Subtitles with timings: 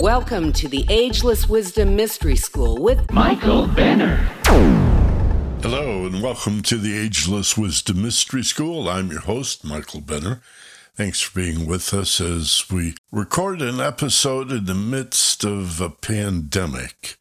[0.00, 4.16] Welcome to the Ageless Wisdom Mystery School with Michael Benner.
[5.60, 8.88] Hello, and welcome to the Ageless Wisdom Mystery School.
[8.88, 10.40] I'm your host, Michael Benner.
[10.94, 15.90] Thanks for being with us as we record an episode in the midst of a
[15.90, 17.18] pandemic.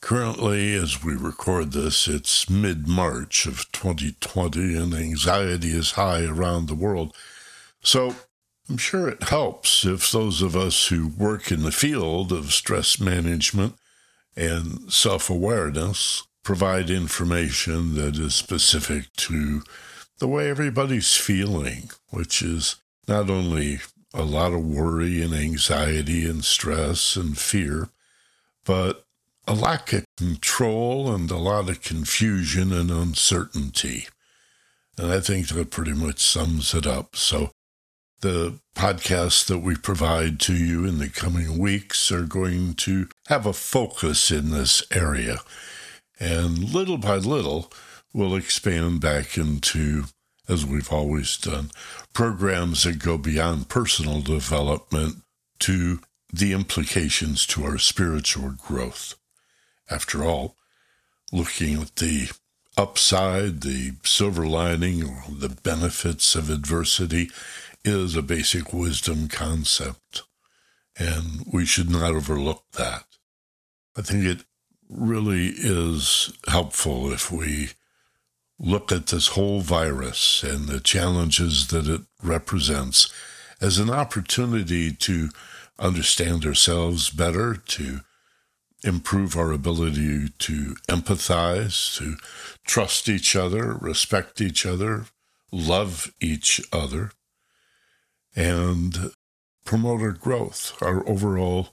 [0.00, 6.66] Currently, as we record this, it's mid March of 2020, and anxiety is high around
[6.66, 7.14] the world.
[7.84, 8.16] So,
[8.68, 12.98] I'm sure it helps if those of us who work in the field of stress
[12.98, 13.74] management
[14.36, 19.62] and self awareness provide information that is specific to
[20.18, 22.76] the way everybody's feeling, which is
[23.06, 23.80] not only
[24.14, 27.90] a lot of worry and anxiety and stress and fear,
[28.64, 29.04] but
[29.46, 34.06] a lack of control and a lot of confusion and uncertainty.
[34.96, 37.16] And I think that pretty much sums it up.
[37.16, 37.50] So,
[38.24, 43.44] the podcasts that we provide to you in the coming weeks are going to have
[43.44, 45.36] a focus in this area.
[46.18, 47.70] And little by little,
[48.14, 50.04] we'll expand back into,
[50.48, 51.70] as we've always done,
[52.14, 55.16] programs that go beyond personal development
[55.58, 56.00] to
[56.32, 59.16] the implications to our spiritual growth.
[59.90, 60.56] After all,
[61.30, 62.30] looking at the
[62.74, 67.28] upside, the silver lining, or the benefits of adversity
[67.84, 70.22] is a basic wisdom concept,
[70.98, 73.04] and we should not overlook that.
[73.96, 74.44] I think it
[74.88, 77.70] really is helpful if we
[78.58, 83.12] look at this whole virus and the challenges that it represents
[83.60, 85.28] as an opportunity to
[85.78, 88.00] understand ourselves better, to
[88.82, 92.16] improve our ability to empathize, to
[92.64, 95.06] trust each other, respect each other,
[95.50, 97.10] love each other,
[98.36, 99.10] and
[99.64, 101.68] promote our growth, our overall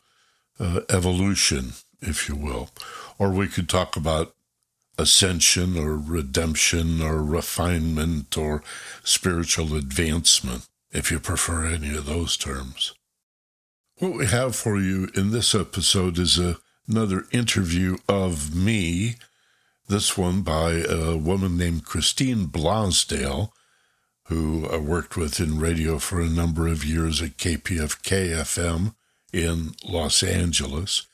[0.59, 2.69] uh, evolution, if you will.
[3.17, 4.35] Or we could talk about
[4.97, 8.63] ascension or redemption or refinement or
[9.03, 12.93] spiritual advancement, if you prefer any of those terms.
[13.97, 16.57] What we have for you in this episode is a
[16.87, 19.15] another interview of me,
[19.87, 23.51] this one by a woman named Christine Blosdale,
[24.31, 28.95] who I worked with in radio for a number of years at KPFK FM
[29.33, 31.05] in Los Angeles.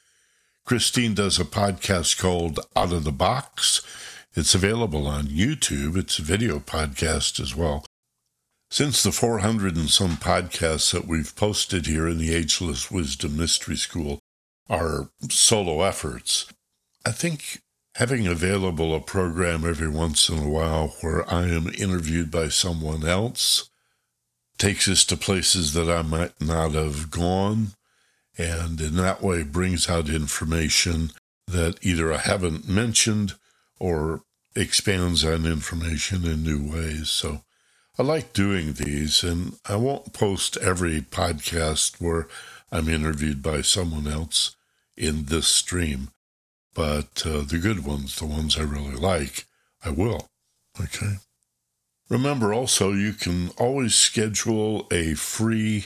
[0.66, 3.82] Christine does a podcast called Out of the Box.
[4.36, 5.98] It's available on YouTube.
[5.98, 7.84] It's a video podcast as well.
[8.70, 13.78] Since the 400 and some podcasts that we've posted here in the Ageless Wisdom Mystery
[13.78, 14.20] School
[14.70, 16.46] are solo efforts.
[17.04, 17.64] I think
[17.98, 23.04] having available a program every once in a while where I am interviewed by someone
[23.04, 23.72] else
[24.60, 27.70] takes us to places that I might not have gone,
[28.38, 31.10] and in that way brings out information
[31.48, 33.34] that either I haven't mentioned
[33.80, 34.22] or
[34.56, 37.10] expands on information in new ways.
[37.10, 37.42] So
[37.98, 42.28] I like doing these, and I won't post every podcast where
[42.72, 44.56] I'm interviewed by someone else
[44.96, 46.10] in this stream,
[46.78, 49.48] but uh, the good ones, the ones I really like,
[49.84, 50.30] I will.
[50.80, 51.16] Okay.
[52.08, 55.86] Remember also, you can always schedule a free,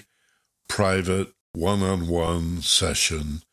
[0.68, 3.44] private, one on one session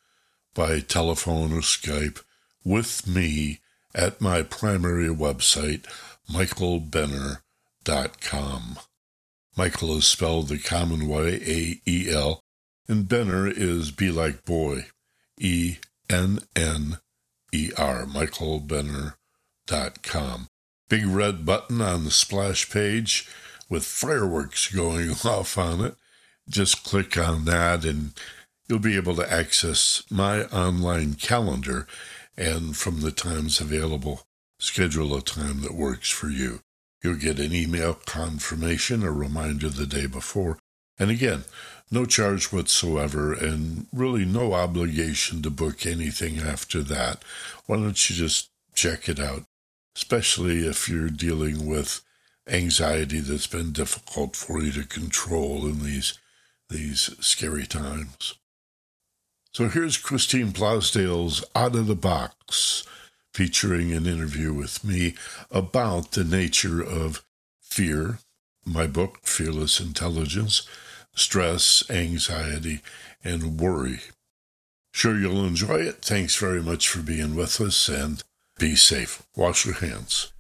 [0.53, 2.21] by telephone or Skype
[2.65, 3.61] with me
[3.95, 5.85] at my primary website,
[6.29, 8.79] michaelbenner.com.
[9.57, 12.43] Michael is spelled the common way, A E L,
[12.89, 14.87] and Benner is be like boy,
[15.39, 15.77] E
[16.11, 16.99] N N
[17.53, 20.47] E R, michaelbenner.com.
[20.89, 23.29] Big red button on the splash page
[23.69, 25.97] with fireworks going off on it.
[26.49, 28.13] Just click on that and
[28.69, 31.87] you'll be able to access my online calendar
[32.37, 34.23] and from the times available,
[34.61, 36.61] schedule a time that works for you.
[37.03, 40.59] You'll get an email confirmation, a reminder the day before.
[40.99, 41.45] And again,
[41.91, 47.23] no charge whatsoever, and really no obligation to book anything after that.
[47.67, 49.45] Why don't you just check it out,
[49.97, 52.03] especially if you're dealing with
[52.47, 56.19] anxiety that's been difficult for you to control in these
[56.71, 58.35] these scary times.
[59.53, 62.85] So here's Christine Blosdale's Out of the Box,
[63.33, 65.15] featuring an interview with me
[65.51, 67.25] about the nature of
[67.63, 68.19] fear,
[68.67, 70.69] my book, Fearless Intelligence,
[71.19, 72.81] stress, anxiety,
[73.25, 74.01] and worry.
[74.93, 75.97] Sure, you'll enjoy it.
[75.97, 78.23] Thanks very much for being with us and
[78.59, 79.23] be safe.
[79.37, 80.33] Wash your hands.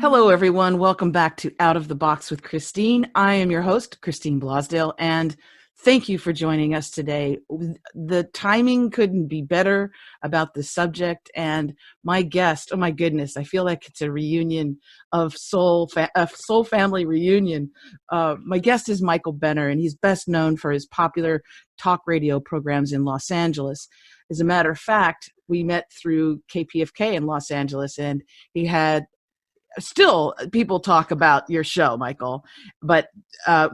[0.00, 0.78] Hello, everyone.
[0.78, 3.10] Welcome back to Out of the Box with Christine.
[3.14, 5.34] I am your host, Christine Blosdale, and
[5.78, 7.38] thank you for joining us today.
[7.94, 9.92] The timing couldn't be better
[10.22, 12.70] about the subject, and my guest.
[12.72, 14.78] Oh my goodness, I feel like it's a reunion
[15.12, 17.70] of soul, a soul family reunion.
[18.10, 21.42] Uh, my guest is Michael Benner, and he's best known for his popular
[21.78, 23.88] talk radio programs in Los Angeles.
[24.30, 28.22] As a matter of fact, we met through KPFK in Los Angeles, and
[28.52, 29.06] he had
[29.78, 32.44] still people talk about your show, Michael,
[32.80, 33.08] but
[33.46, 33.68] uh,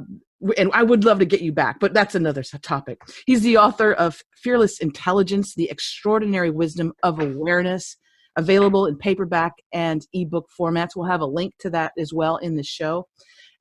[0.57, 3.01] and I would love to get you back, but that's another topic.
[3.27, 7.97] He's the author of Fearless Intelligence: The Extraordinary Wisdom of Awareness,
[8.37, 10.91] available in paperback and ebook formats.
[10.97, 13.07] We'll have a link to that as well in the show.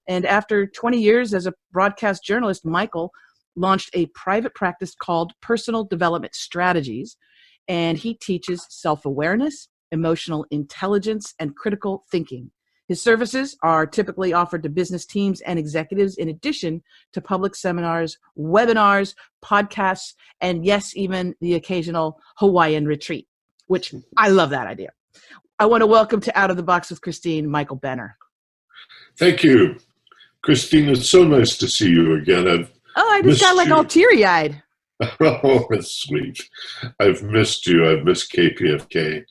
[0.07, 3.11] And after 20 years as a broadcast journalist, Michael
[3.55, 7.17] launched a private practice called Personal Development Strategies,
[7.67, 12.51] and he teaches self awareness, emotional intelligence, and critical thinking.
[12.89, 16.81] His services are typically offered to business teams and executives in addition
[17.13, 19.13] to public seminars, webinars,
[19.45, 23.27] podcasts, and yes, even the occasional Hawaiian retreat,
[23.67, 24.89] which I love that idea.
[25.59, 28.17] I want to welcome to Out of the Box with Christine, Michael Benner.
[29.19, 29.75] Thank you.
[30.41, 32.47] Christine, it's so nice to see you again.
[32.47, 33.75] I've oh, I just got like you.
[33.75, 34.63] all teary eyed.
[35.01, 36.41] oh, it's sweet.
[36.99, 37.87] I've missed you.
[37.87, 39.25] I've missed KPFK.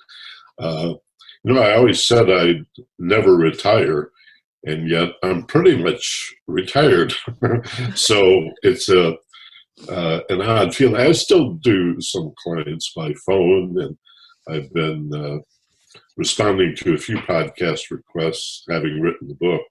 [0.60, 0.94] Uh,
[1.48, 2.66] you know, I always said I'd
[2.98, 4.10] never retire,
[4.64, 7.14] and yet I'm pretty much retired.
[7.94, 9.16] so it's a
[9.88, 11.00] uh, an odd feeling.
[11.00, 13.96] I still do some clients by phone, and
[14.46, 15.38] I've been uh,
[16.18, 19.62] responding to a few podcast requests, having written the book.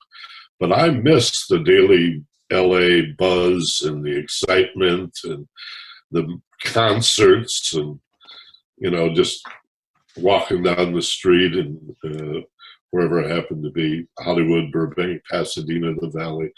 [0.59, 5.47] But I miss the daily LA buzz and the excitement and
[6.09, 7.99] the concerts and
[8.79, 9.45] you know just
[10.19, 12.41] walking down the street and uh,
[12.91, 16.51] wherever I happen to be, Hollywood, Burbank, Pasadena, the Valley.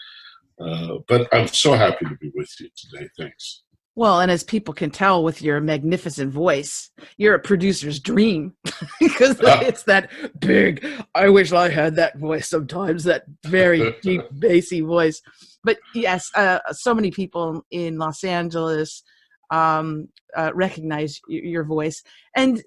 [0.59, 3.07] Uh, but I'm so happy to be with you today.
[3.17, 3.63] Thanks.
[3.95, 8.53] Well, and as people can tell with your magnificent voice, you're a producer's dream
[8.99, 9.59] because ah.
[9.61, 10.09] it's that
[10.39, 10.85] big.
[11.15, 15.21] I wish I had that voice sometimes, that very deep, bassy voice.
[15.63, 19.03] But yes, uh, so many people in Los Angeles
[19.51, 22.01] um, uh, recognize your voice.
[22.35, 22.63] And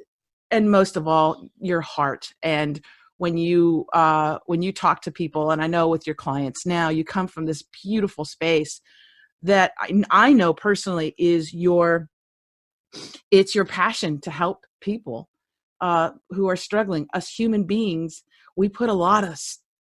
[0.53, 2.33] and most of all your heart.
[2.43, 2.81] And
[3.17, 6.89] when you uh, when you talk to people and i know with your clients now
[6.89, 8.81] you come from this beautiful space
[9.43, 12.09] that I, I know personally is your
[13.31, 15.29] it's your passion to help people
[15.81, 17.07] uh, who are struggling.
[17.15, 18.25] Us human beings
[18.57, 19.41] we put a lot of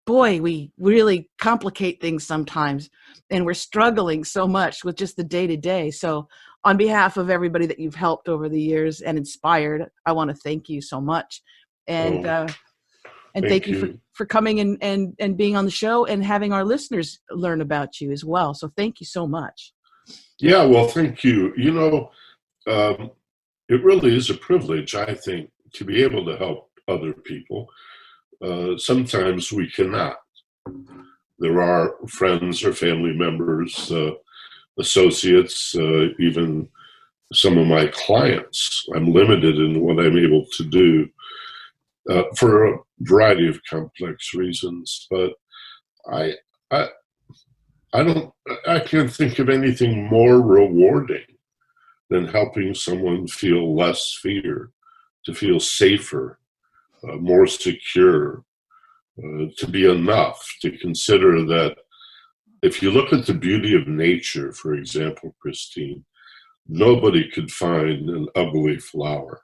[0.05, 2.89] boy we really complicate things sometimes
[3.29, 6.27] and we're struggling so much with just the day to day so
[6.67, 10.35] on behalf of everybody that you've helped over the years and inspired, I want to
[10.35, 11.41] thank you so much.
[11.87, 12.47] And oh, uh,
[13.35, 13.73] and thank, thank you.
[13.73, 17.19] you, for, for coming and, and, and being on the show and having our listeners
[17.31, 18.53] learn about you as well.
[18.53, 19.71] So thank you so much.
[20.39, 21.53] Yeah, well, thank you.
[21.55, 22.11] You know,
[22.67, 23.11] um,
[23.69, 27.67] it really is a privilege, I think, to be able to help other people.
[28.43, 30.17] Uh, sometimes we cannot.
[31.39, 34.11] There are friends or family members uh,
[34.79, 36.69] associates, uh, even
[37.33, 38.85] some of my clients.
[38.95, 41.09] I'm limited in what I'm able to do
[42.09, 45.07] uh, for a variety of complex reasons.
[45.09, 45.33] But
[46.11, 46.33] I,
[46.71, 46.87] I,
[47.93, 48.33] I don't.
[48.67, 51.25] I can't think of anything more rewarding
[52.09, 54.71] than helping someone feel less fear,
[55.25, 56.39] to feel safer,
[57.03, 58.43] uh, more secure,
[59.19, 61.77] uh, to be enough, to consider that
[62.67, 66.03] if you look at the beauty of nature, for example, Christine,
[66.67, 69.41] nobody could find an ugly flower.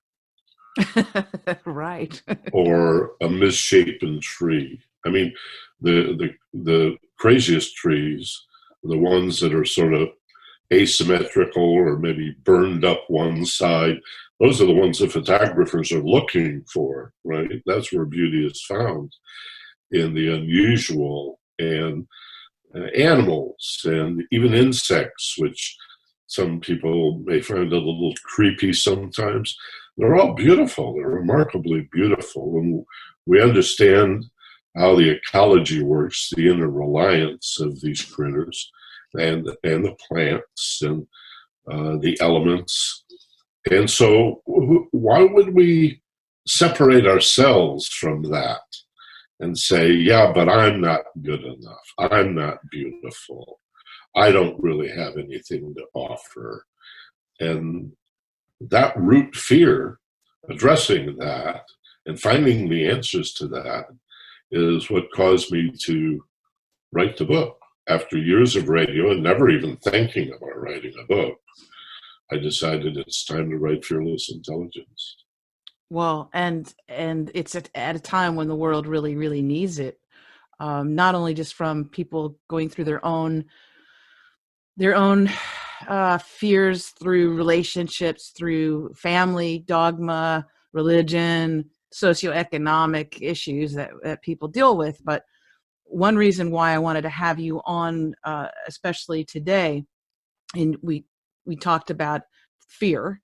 [1.65, 2.21] right.
[2.51, 4.81] or a misshapen tree.
[5.05, 5.33] I mean,
[5.81, 8.45] the, the the craziest trees,
[8.83, 10.09] the ones that are sort of
[10.73, 13.99] asymmetrical or maybe burned up one side,
[14.39, 17.61] those are the ones the photographers are looking for, right?
[17.65, 19.13] That's where beauty is found
[19.91, 21.39] in the unusual.
[21.59, 22.07] And
[22.95, 25.77] animals and even insects, which
[26.27, 29.55] some people may find a little creepy sometimes.
[29.97, 30.93] They're all beautiful.
[30.93, 32.57] They're remarkably beautiful.
[32.57, 32.85] And
[33.25, 34.25] we understand
[34.75, 38.71] how the ecology works, the interreliance of these critters
[39.13, 41.05] and, and the plants and
[41.71, 43.05] uh, the elements.
[43.69, 46.01] And so, why would we
[46.47, 48.61] separate ourselves from that?
[49.39, 51.93] And say, yeah, but I'm not good enough.
[51.99, 53.59] I'm not beautiful.
[54.15, 56.65] I don't really have anything to offer.
[57.39, 57.93] And
[58.61, 59.99] that root fear,
[60.49, 61.63] addressing that
[62.05, 63.85] and finding the answers to that
[64.51, 66.23] is what caused me to
[66.91, 67.57] write the book.
[67.87, 71.37] after years of radio and never even thinking about writing a book,
[72.31, 75.22] I decided it's time to write Fearless Intelligence.
[75.89, 79.99] Well, and and it's at, at a time when the world really, really needs it.
[80.59, 83.45] Um, not only just from people going through their own
[84.77, 85.29] their own
[85.87, 94.99] uh, fears through relationships, through family dogma, religion, socioeconomic issues that, that people deal with.
[95.03, 95.23] But
[95.85, 99.83] one reason why I wanted to have you on, uh, especially today,
[100.55, 101.05] and we
[101.45, 102.21] we talked about
[102.67, 103.19] fear,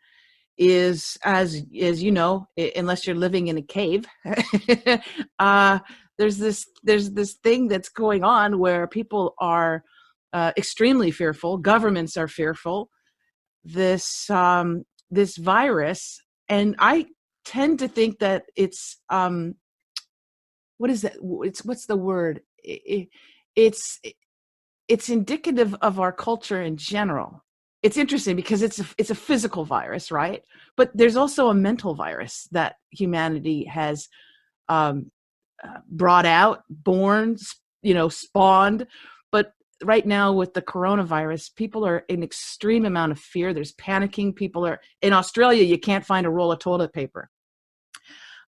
[0.59, 4.05] is as as you know, unless you're living in a cave,
[5.39, 5.79] uh,
[6.17, 9.83] there's this there's this thing that's going on where people are
[10.33, 11.57] uh, extremely fearful.
[11.57, 12.89] Governments are fearful.
[13.63, 17.05] This um, this virus, and I
[17.45, 19.55] tend to think that it's um,
[20.77, 21.15] what is that?
[21.21, 22.41] It's what's the word?
[22.63, 23.07] It,
[23.55, 23.99] it's
[24.89, 27.45] it's indicative of our culture in general.
[27.81, 30.43] It's interesting because it's a, it's a physical virus, right?
[30.75, 34.09] But there's also a mental virus that humanity has
[34.67, 35.11] um,
[35.63, 37.37] uh, brought out, born,
[37.81, 38.85] you know, spawned.
[39.31, 43.53] But right now with the coronavirus, people are in extreme amount of fear.
[43.53, 44.35] There's panicking.
[44.35, 45.63] People are in Australia.
[45.63, 47.29] You can't find a roll of toilet paper.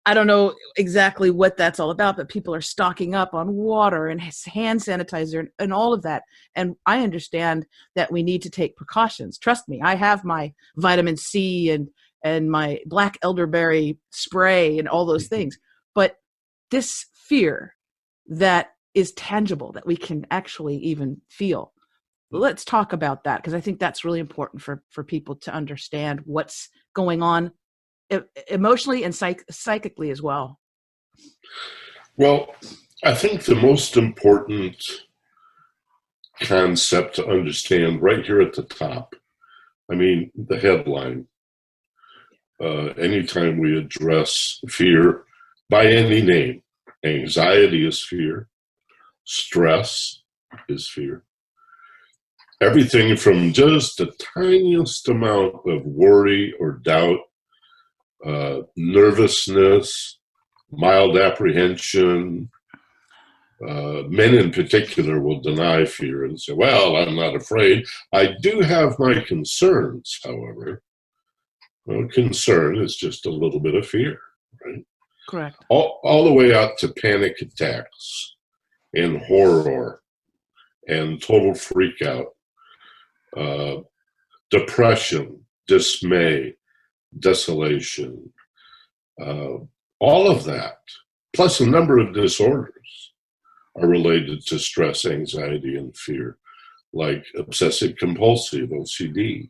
[0.08, 4.08] I don't know exactly what that's all about, but people are stocking up on water
[4.08, 6.24] and hand sanitizer and, and, all of that.
[6.56, 9.38] And I understand that we need to take precautions.
[9.38, 11.90] Trust me, I have my vitamin C and
[12.24, 15.36] and my black elderberry spray and all those mm-hmm.
[15.36, 15.60] things.
[15.94, 16.16] But
[16.72, 17.76] this fear
[18.28, 21.74] that is tangible that we can actually even feel
[22.30, 26.20] let's talk about that because i think that's really important for for people to understand
[26.26, 27.52] what's going on
[28.50, 30.60] emotionally and psych- psychically as well
[32.16, 32.54] well
[33.04, 34.82] i think the most important
[36.42, 39.14] concept to understand right here at the top
[39.92, 41.28] i mean the headline
[42.60, 45.24] uh, anytime we address fear
[45.70, 46.62] by any name
[47.04, 48.48] anxiety is fear
[49.28, 50.24] stress
[50.70, 51.24] is fear.
[52.62, 57.20] Everything from just the tiniest amount of worry or doubt,
[58.26, 60.20] uh, nervousness,
[60.72, 62.50] mild apprehension.
[63.68, 67.86] Uh, men in particular will deny fear and say, Well, I'm not afraid.
[68.14, 70.84] I do have my concerns, however.
[71.86, 74.20] Well, concern is just a little bit of fear,
[74.64, 74.86] right?
[75.30, 75.56] Correct.
[75.70, 78.36] All, all the way out to panic attacks
[78.94, 80.02] and horror
[80.88, 82.28] and total freakout,
[83.36, 83.82] uh,
[84.50, 86.57] depression, dismay,
[87.20, 88.32] desolation,
[89.22, 89.58] uh,
[90.00, 90.78] all of that,
[91.34, 93.14] plus a number of disorders,
[93.76, 96.38] are related to stress, anxiety, and fear,
[96.94, 99.50] like obsessive compulsive, OCD,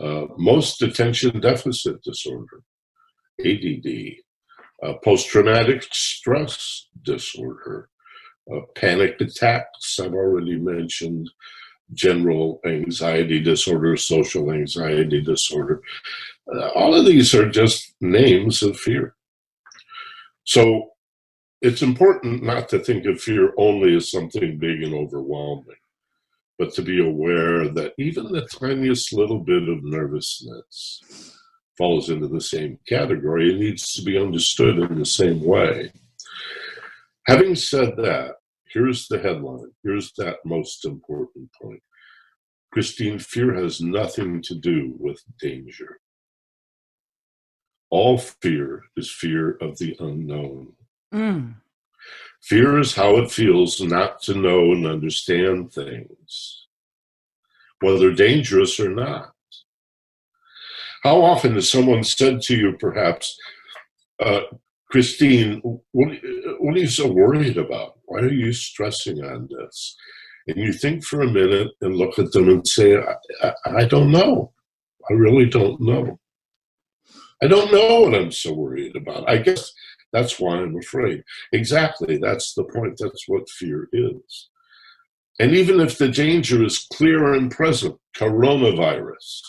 [0.00, 2.62] uh, most attention deficit disorder,
[3.44, 4.16] ADD,
[4.82, 7.88] uh, post traumatic stress disorder,
[8.52, 9.98] uh, panic attacks.
[10.00, 11.30] I've already mentioned
[11.92, 15.82] general anxiety disorder, social anxiety disorder.
[16.74, 19.14] All of these are just names of fear.
[20.44, 20.90] So
[21.62, 25.76] it's important not to think of fear only as something big and overwhelming,
[26.58, 31.34] but to be aware that even the tiniest little bit of nervousness
[31.78, 33.50] falls into the same category.
[33.50, 35.90] It needs to be understood in the same way.
[37.26, 38.34] Having said that,
[38.70, 39.72] here's the headline.
[39.82, 41.82] Here's that most important point.
[42.72, 46.00] Christine, fear has nothing to do with danger.
[47.94, 50.72] All fear is fear of the unknown.
[51.14, 51.54] Mm.
[52.42, 56.66] Fear is how it feels not to know and understand things,
[57.78, 59.36] whether dangerous or not.
[61.04, 63.38] How often has someone said to you, perhaps,
[64.18, 64.40] uh,
[64.90, 66.18] Christine, what,
[66.58, 68.00] what are you so worried about?
[68.06, 69.96] Why are you stressing on this?
[70.48, 73.84] And you think for a minute and look at them and say, I, I, I
[73.84, 74.50] don't know.
[75.08, 76.18] I really don't know.
[77.42, 79.28] I don't know what I'm so worried about.
[79.28, 79.72] I guess
[80.12, 81.22] that's why I'm afraid.
[81.52, 82.18] Exactly.
[82.18, 82.96] That's the point.
[82.98, 84.48] That's what fear is.
[85.40, 89.40] And even if the danger is clear and present, coronavirus,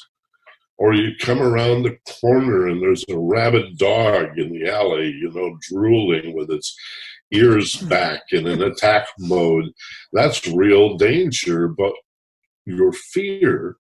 [0.78, 5.32] or you come around the corner and there's a rabid dog in the alley, you
[5.32, 6.76] know, drooling with its
[7.32, 7.88] ears hmm.
[7.88, 9.72] back in an attack mode.
[10.12, 11.94] That's real danger, but
[12.66, 13.78] your fear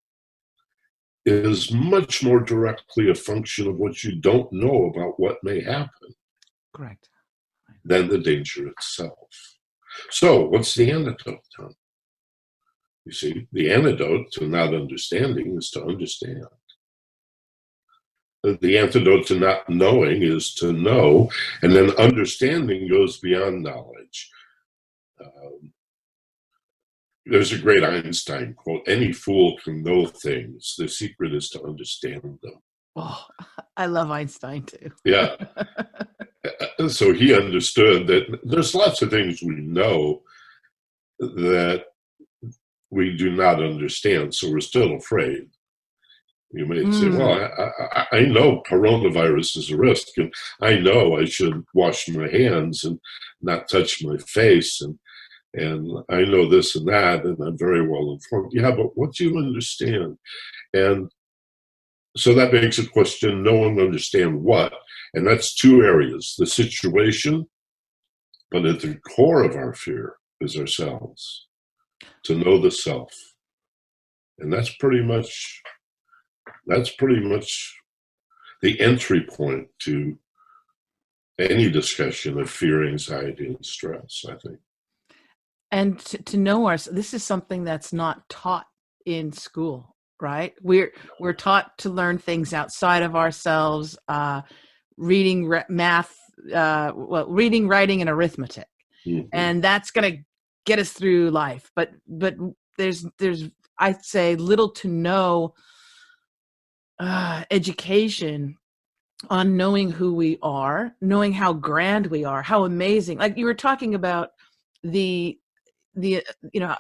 [1.26, 6.16] is much more directly a function of what you don't know about what may happen.
[6.76, 7.10] Correct.
[7.86, 9.30] Than the danger itself.
[10.10, 11.76] So, what's the antidote, Tom?
[13.06, 16.46] You see, the antidote to not understanding is to understand.
[18.44, 21.30] The antidote to not knowing is to know,
[21.62, 24.32] and then understanding goes beyond knowledge.
[25.24, 25.71] Um,
[27.32, 32.40] there's a great Einstein quote Any fool can know things, the secret is to understand
[32.42, 32.62] them.
[32.96, 33.26] Oh,
[33.78, 34.92] I love Einstein too.
[35.06, 35.36] Yeah.
[36.88, 40.24] so he understood that there's lots of things we know
[41.20, 41.86] that
[42.90, 45.48] we do not understand, so we're still afraid.
[46.54, 46.94] You may mm.
[46.94, 47.18] say, hmm.
[47.18, 52.10] well, I, I, I, know coronavirus is a risk, and I know I should wash
[52.10, 53.00] my hands and
[53.42, 55.00] not touch my face, and
[55.54, 58.52] and I know this and that, and I'm very well informed.
[58.54, 60.18] Yeah, but what do you understand?
[60.74, 61.10] And
[62.16, 64.74] so that makes a question no one understand what,
[65.14, 67.46] and that's two areas the situation,
[68.50, 71.48] but at the core of our fear is ourselves,
[72.26, 73.14] to know the self.
[74.40, 75.62] And that's pretty much
[76.66, 77.78] that's pretty much
[78.62, 80.18] the entry point to
[81.40, 84.60] any discussion of fear, anxiety, and stress, I think.
[85.72, 88.66] And to, to know our this is something that's not taught
[89.06, 90.54] in school, right?
[90.62, 94.42] We're we're taught to learn things outside of ourselves, uh,
[94.98, 96.14] reading, re- math,
[96.54, 98.68] uh, well, reading, writing, and arithmetic,
[99.06, 99.28] mm-hmm.
[99.32, 100.24] and that's going to
[100.66, 101.72] get us through life.
[101.76, 102.36] But but
[102.78, 103.46] there's there's
[103.80, 105.54] I'd say little to no
[107.00, 108.58] uh, education
[109.30, 113.20] on knowing who we are, knowing how grand we are, how amazing.
[113.20, 114.30] Like you were talking about
[114.84, 115.38] the
[115.96, 116.76] the you know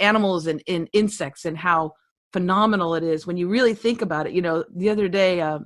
[0.00, 1.92] animals and, and insects and how
[2.32, 4.32] phenomenal it is when you really think about it.
[4.32, 5.58] You know, the other day, uh,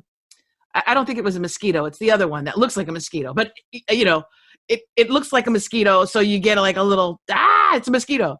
[0.75, 1.85] I don't think it was a mosquito.
[1.85, 3.53] It's the other one that looks like a mosquito, but
[3.91, 4.25] you know,
[4.69, 7.93] it it looks like a mosquito, so you get like a little ah, it's a
[7.93, 8.37] mosquito.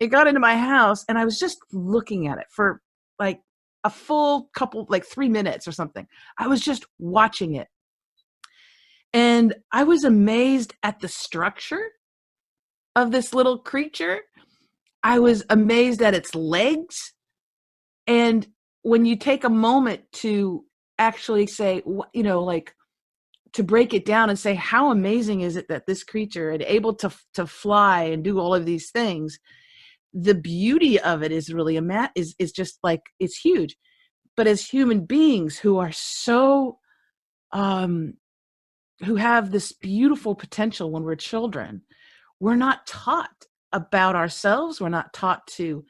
[0.00, 2.80] It got into my house, and I was just looking at it for
[3.18, 3.40] like
[3.84, 6.06] a full couple, like three minutes or something.
[6.38, 7.68] I was just watching it.
[9.12, 11.90] And I was amazed at the structure
[12.96, 14.20] of this little creature.
[15.02, 17.12] I was amazed at its legs.
[18.06, 18.46] And
[18.82, 20.64] when you take a moment to
[20.98, 22.74] actually say, you know, like
[23.54, 26.94] to break it down and say, how amazing is it that this creature is able
[26.96, 29.38] to to fly and do all of these things?
[30.14, 33.76] the beauty of it is really a mat is is just like it's huge
[34.36, 36.78] but as human beings who are so
[37.52, 38.14] um
[39.04, 41.82] who have this beautiful potential when we're children
[42.42, 45.84] we're not taught about ourselves we're not taught to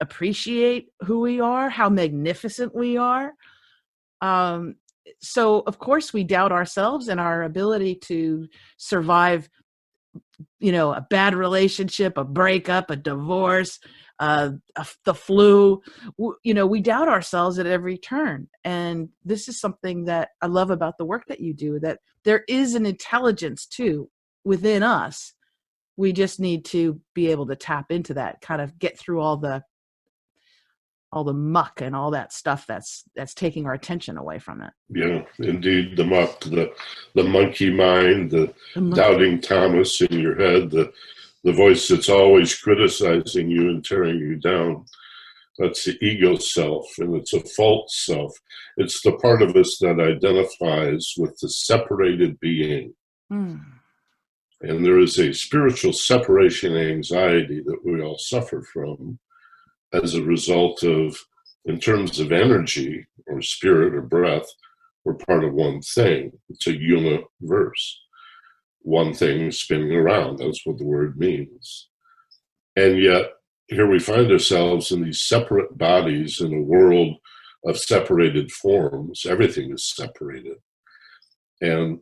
[0.00, 3.32] appreciate who we are how magnificent we are.
[4.20, 4.76] Um
[5.20, 9.48] so of course we doubt ourselves and our ability to survive
[10.60, 13.78] you know a bad relationship a breakup a divorce
[14.18, 14.50] uh,
[15.04, 15.82] the flu
[16.42, 18.48] you know we doubt ourselves at every turn.
[18.64, 22.44] And this is something that i love about the work that you do that there
[22.48, 24.08] is an intelligence too
[24.44, 25.32] within us
[25.96, 29.36] we just need to be able to tap into that kind of get through all
[29.36, 29.62] the
[31.12, 34.72] all the muck and all that stuff that's that's taking our attention away from it.
[34.88, 36.72] Yeah, indeed, the muck, the
[37.14, 39.00] the monkey mind, the, the monkey.
[39.00, 40.92] doubting Thomas in your head, the
[41.44, 44.84] the voice that's always criticizing you and tearing you down.
[45.58, 48.36] That's the ego self, and it's a false self.
[48.76, 52.94] It's the part of us that identifies with the separated being.
[53.32, 53.62] Mm.
[54.62, 59.18] And there is a spiritual separation anxiety that we all suffer from
[59.92, 61.16] as a result of,
[61.64, 64.46] in terms of energy or spirit or breath,
[65.04, 66.32] we're part of one thing.
[66.48, 68.00] It's a universe.
[68.80, 70.38] One thing spinning around.
[70.38, 71.88] That's what the word means.
[72.76, 73.32] And yet,
[73.68, 77.16] here we find ourselves in these separate bodies in a world
[77.64, 79.26] of separated forms.
[79.26, 80.58] Everything is separated.
[81.60, 82.00] And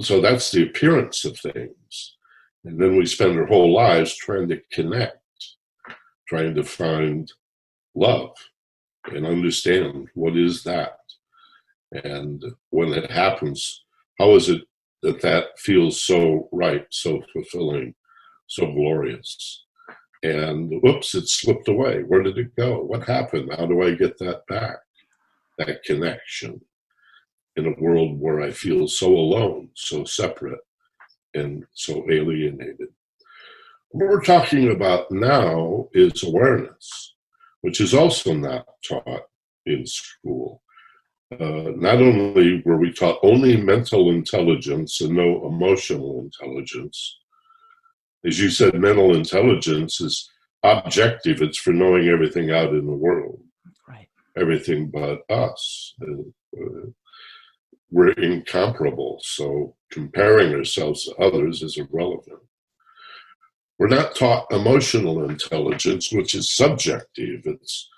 [0.00, 2.16] so that's the appearance of things.
[2.64, 5.18] And then we spend our whole lives trying to connect
[6.26, 7.32] trying to find
[7.94, 8.34] love
[9.06, 10.98] and understand what is that.
[11.92, 13.84] And when it happens,
[14.18, 14.62] how is it
[15.02, 17.94] that that feels so right, so fulfilling,
[18.48, 19.64] so glorious?
[20.22, 22.02] And whoops, it slipped away.
[22.02, 22.82] Where did it go?
[22.82, 23.52] What happened?
[23.56, 24.78] How do I get that back?
[25.58, 26.60] That connection
[27.56, 30.60] in a world where I feel so alone, so separate,
[31.34, 32.88] and so alienated.
[33.90, 37.14] What we're talking about now is awareness,
[37.62, 39.22] which is also not taught
[39.64, 40.62] in school.
[41.32, 47.18] Uh, not only were we taught only mental intelligence and no emotional intelligence,
[48.24, 50.28] as you said, mental intelligence is
[50.62, 53.40] objective, it's for knowing everything out in the world.
[53.88, 54.08] Right.
[54.36, 55.94] Everything but us.
[56.02, 56.86] Uh, uh,
[57.90, 62.40] we're incomparable, so comparing ourselves to others is irrelevant.
[63.78, 67.42] We're not taught emotional intelligence, which is subjective.
[67.44, 67.88] It's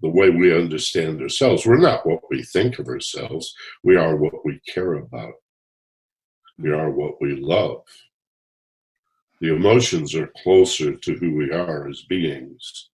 [0.00, 1.66] the way we understand ourselves.
[1.66, 5.34] We're not what we think of ourselves, we are what we care about,
[6.58, 7.82] we are what we love.
[9.40, 12.90] The emotions are closer to who we are as beings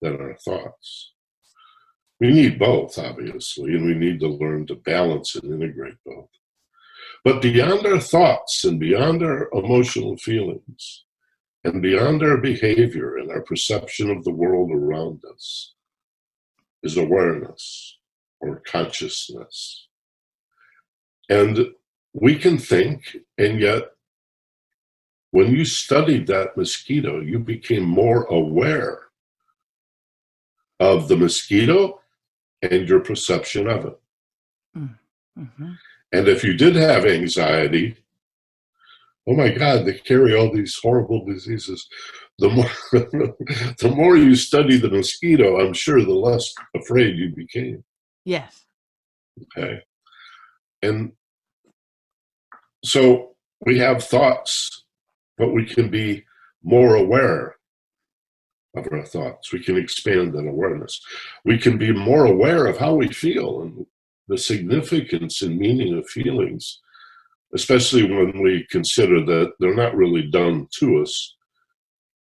[0.00, 1.12] than our thoughts.
[2.20, 6.28] We need both, obviously, and we need to learn to balance and integrate both.
[7.24, 11.04] But beyond our thoughts and beyond our emotional feelings,
[11.64, 15.74] and beyond our behavior and our perception of the world around us,
[16.82, 17.98] is awareness
[18.40, 19.88] or consciousness.
[21.28, 21.72] And
[22.12, 23.82] we can think, and yet,
[25.32, 29.00] when you studied that mosquito, you became more aware
[30.78, 32.00] of the mosquito
[32.70, 34.00] and your perception of it.
[34.76, 34.98] Mm,
[35.38, 35.72] mm-hmm.
[36.12, 37.96] And if you did have anxiety,
[39.26, 41.88] oh my God, they carry all these horrible diseases.
[42.38, 47.82] The more, the more you study the mosquito, I'm sure the less afraid you became.
[48.24, 48.64] Yes.
[49.56, 49.80] Okay.
[50.82, 51.12] And
[52.84, 54.84] so we have thoughts,
[55.38, 56.24] but we can be
[56.62, 57.55] more aware
[58.76, 59.52] of our thoughts.
[59.52, 61.00] We can expand that awareness.
[61.44, 63.86] We can be more aware of how we feel and
[64.28, 66.80] the significance and meaning of feelings
[67.54, 71.36] especially when we consider that they're not really done to us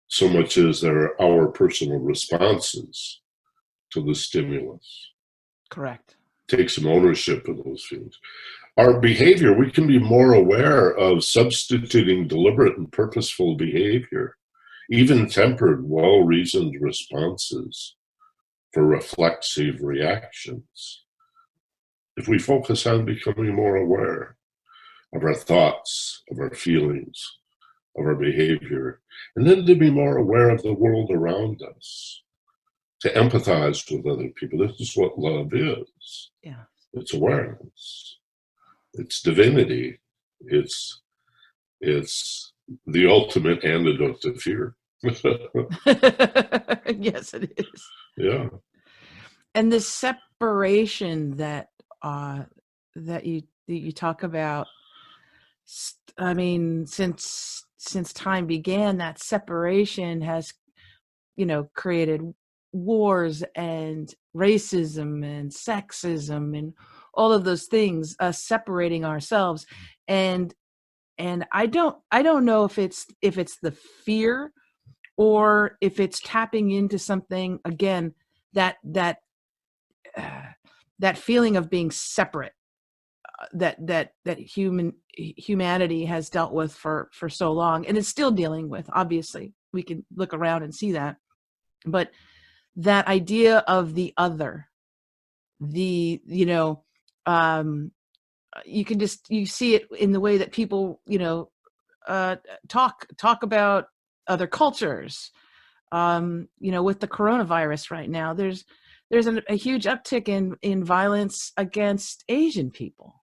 [0.07, 3.21] so much as they're our personal responses
[3.91, 5.11] to the stimulus.
[5.69, 6.17] Correct.
[6.49, 8.19] Take some ownership of those feelings.
[8.77, 14.35] Our behavior, we can be more aware of substituting deliberate and purposeful behavior,
[14.91, 17.95] even tempered, well reasoned responses
[18.73, 21.03] for reflexive reactions.
[22.17, 24.35] If we focus on becoming more aware,
[25.13, 27.37] of our thoughts, of our feelings,
[27.97, 29.01] of our behavior,
[29.35, 32.21] and then to be more aware of the world around us,
[32.99, 34.59] to empathize with other people.
[34.59, 36.31] This is what love is.
[36.43, 36.63] Yeah.
[36.93, 38.17] It's awareness.
[38.93, 39.99] It's divinity.
[40.41, 41.01] It's
[41.79, 42.53] it's
[42.85, 44.75] the ultimate antidote to fear.
[46.97, 47.89] yes, it is.
[48.17, 48.47] Yeah.
[49.55, 51.67] And the separation that
[52.01, 52.43] uh
[52.95, 54.67] that you that you talk about
[56.17, 60.53] I mean, since since time began, that separation has,
[61.35, 62.21] you know, created
[62.73, 66.73] wars and racism and sexism and
[67.13, 69.65] all of those things, uh, separating ourselves.
[70.07, 70.53] And
[71.17, 74.51] and I don't I don't know if it's if it's the fear
[75.17, 78.13] or if it's tapping into something again
[78.53, 79.17] that that
[80.17, 80.41] uh,
[80.99, 82.53] that feeling of being separate
[83.53, 88.31] that that that human humanity has dealt with for for so long and is still
[88.31, 89.53] dealing with obviously.
[89.73, 91.17] We can look around and see that.
[91.85, 92.11] But
[92.75, 94.67] that idea of the other
[95.59, 96.83] the you know
[97.25, 97.91] um
[98.65, 101.49] you can just you see it in the way that people you know
[102.07, 103.85] uh talk talk about
[104.31, 105.31] other cultures
[105.91, 108.65] um you know with the coronavirus right now there's
[109.11, 113.21] there's a, a huge uptick in in violence against asian people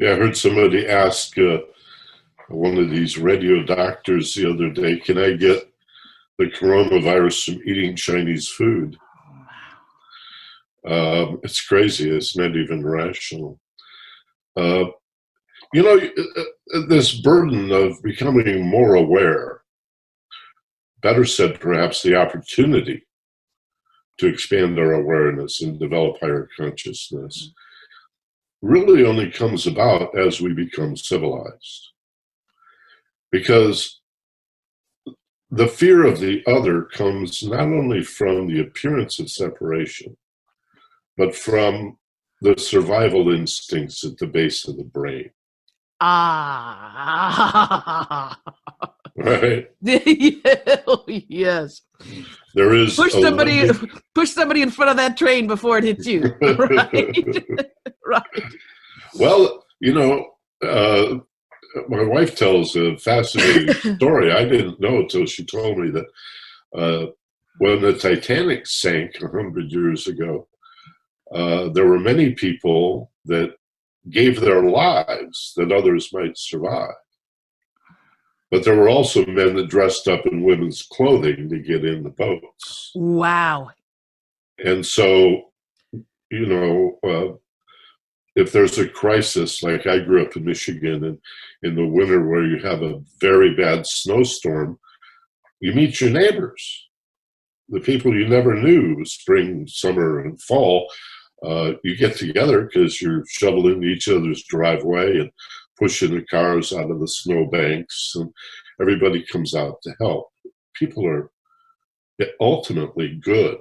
[0.00, 1.58] yeah, I heard somebody ask uh,
[2.48, 5.70] one of these radio doctors the other day, can I get
[6.38, 8.96] the coronavirus from eating Chinese food?
[10.88, 12.08] Um, it's crazy.
[12.08, 13.60] It's not even rational.
[14.56, 14.84] Uh,
[15.72, 16.42] you know, uh,
[16.74, 19.62] uh, this burden of becoming more aware,
[21.00, 23.06] better said, perhaps the opportunity
[24.18, 27.52] to expand our awareness and develop higher consciousness
[28.62, 31.92] really only comes about as we become civilized.
[33.32, 34.00] Because
[35.50, 40.16] the fear of the other comes not only from the appearance of separation,
[41.16, 41.96] but from
[42.42, 45.30] the survival instincts at the base of the brain.
[46.00, 47.20] Ah.
[49.16, 49.68] right?
[51.28, 51.82] yes.
[52.54, 53.68] There is push somebody
[54.14, 56.22] push somebody in front of that train before it hits you.
[56.42, 57.44] right.
[58.06, 58.22] right.
[59.14, 60.26] Well, you know,
[60.62, 61.18] uh,
[61.88, 64.32] my wife tells a fascinating story.
[64.32, 66.06] I didn't know until she told me that
[66.76, 67.06] uh,
[67.58, 70.48] when the Titanic sank a hundred years ago,
[71.32, 73.54] uh, there were many people that
[74.08, 76.94] gave their lives that others might survive.
[78.50, 82.10] But there were also men that dressed up in women's clothing to get in the
[82.10, 82.90] boats.
[82.94, 83.70] Wow.
[84.64, 85.52] And so,
[86.30, 87.36] you know, uh,
[88.36, 91.18] if there's a crisis, like I grew up in Michigan, and
[91.62, 94.78] in the winter where you have a very bad snowstorm,
[95.60, 96.88] you meet your neighbors,
[97.68, 100.90] the people you never knew, spring, summer, and fall.
[101.44, 105.30] Uh, you get together because you're shoveling each other's driveway and
[105.78, 108.30] pushing the cars out of the snow banks, and
[108.80, 110.28] everybody comes out to help.
[110.74, 111.30] People are
[112.40, 113.58] ultimately good.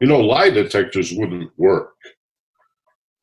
[0.00, 1.94] You know, lie detectors wouldn't work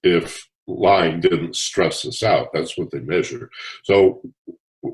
[0.04, 2.54] if lying didn't stress us out.
[2.54, 3.50] That's what they measure.
[3.84, 4.22] So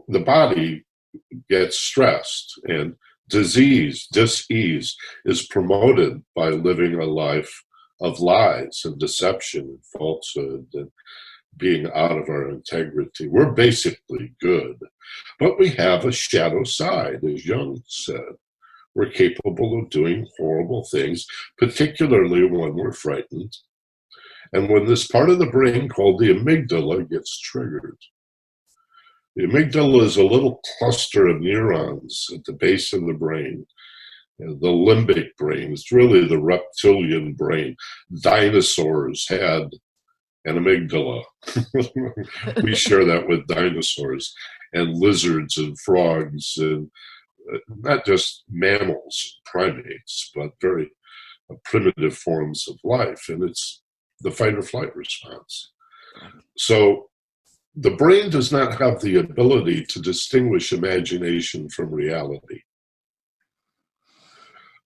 [0.08, 0.84] the body
[1.50, 2.96] gets stressed and
[3.30, 7.64] disease, disease is promoted by living a life
[8.02, 10.92] of lies and deception and falsehood and
[11.58, 13.28] being out of our integrity.
[13.28, 14.78] We're basically good,
[15.40, 18.36] but we have a shadow side, as Jung said.
[18.94, 21.26] We're capable of doing horrible things,
[21.58, 23.56] particularly when we're frightened.
[24.54, 27.98] And when this part of the brain called the amygdala gets triggered.
[29.36, 33.66] The amygdala is a little cluster of neurons at the base of the brain.
[34.38, 37.76] The limbic brain, it's really the reptilian brain.
[38.22, 39.70] Dinosaurs had
[40.46, 41.24] an amygdala.
[42.64, 44.34] we share that with dinosaurs
[44.74, 46.90] and lizards and frogs and
[47.54, 50.90] uh, not just mammals, primates, but very
[51.52, 53.26] uh, primitive forms of life.
[53.30, 53.82] And it's
[54.22, 55.72] the fight or flight response.
[56.58, 57.10] So
[57.76, 62.62] the brain does not have the ability to distinguish imagination from reality.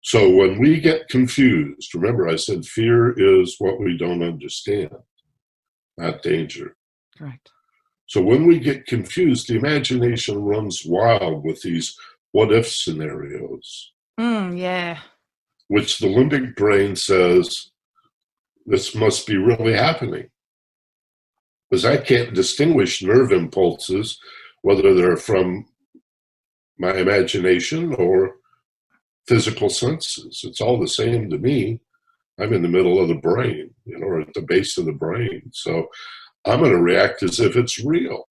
[0.01, 4.91] So when we get confused, remember I said fear is what we don't understand
[5.99, 6.75] not danger.
[7.17, 7.51] Correct.
[8.07, 11.95] So when we get confused, the imagination runs wild with these
[12.31, 13.91] what if scenarios.
[14.19, 14.99] Mm, yeah.
[15.67, 17.69] Which the limbic brain says,
[18.65, 20.29] this must be really happening.
[21.69, 24.19] Because I can't distinguish nerve impulses,
[24.61, 25.65] whether they're from
[26.79, 28.35] my imagination or
[29.27, 30.41] physical senses.
[30.43, 31.79] It's all the same to me.
[32.39, 34.93] I'm in the middle of the brain, you know, or at the base of the
[34.93, 35.49] brain.
[35.51, 35.87] So
[36.45, 38.27] I'm going to react as if it's real.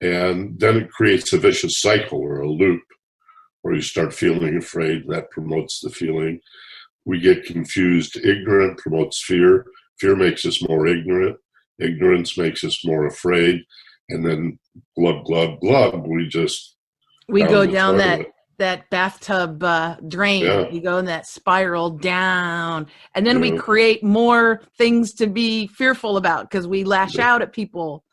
[0.00, 2.82] And then it creates a vicious cycle or a loop
[3.62, 6.40] where you start feeling afraid, and that promotes the feeling.
[7.06, 8.16] We get confused.
[8.16, 9.64] Ignorant promotes fear.
[9.98, 11.38] Fear makes us more ignorant.
[11.78, 13.62] Ignorance makes us more afraid.
[14.10, 14.58] And then
[14.98, 16.76] glub, glub, glub, we just.
[17.28, 18.26] We go down that
[18.58, 20.44] that bathtub uh, drain.
[20.44, 20.68] Yeah.
[20.68, 23.52] You go in that spiral down, and then yeah.
[23.52, 27.32] we create more things to be fearful about because we lash yeah.
[27.32, 28.04] out at people,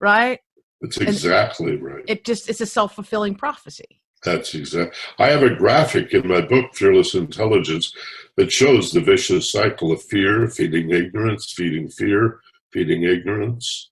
[0.00, 0.40] right?
[0.80, 2.04] That's exactly and right.
[2.06, 4.00] It just it's a self fulfilling prophecy.
[4.24, 4.96] That's exact.
[5.18, 7.94] I have a graphic in my book, Fearless Intelligence,
[8.36, 12.40] that shows the vicious cycle of fear, feeding ignorance, feeding fear,
[12.72, 13.90] feeding ignorance.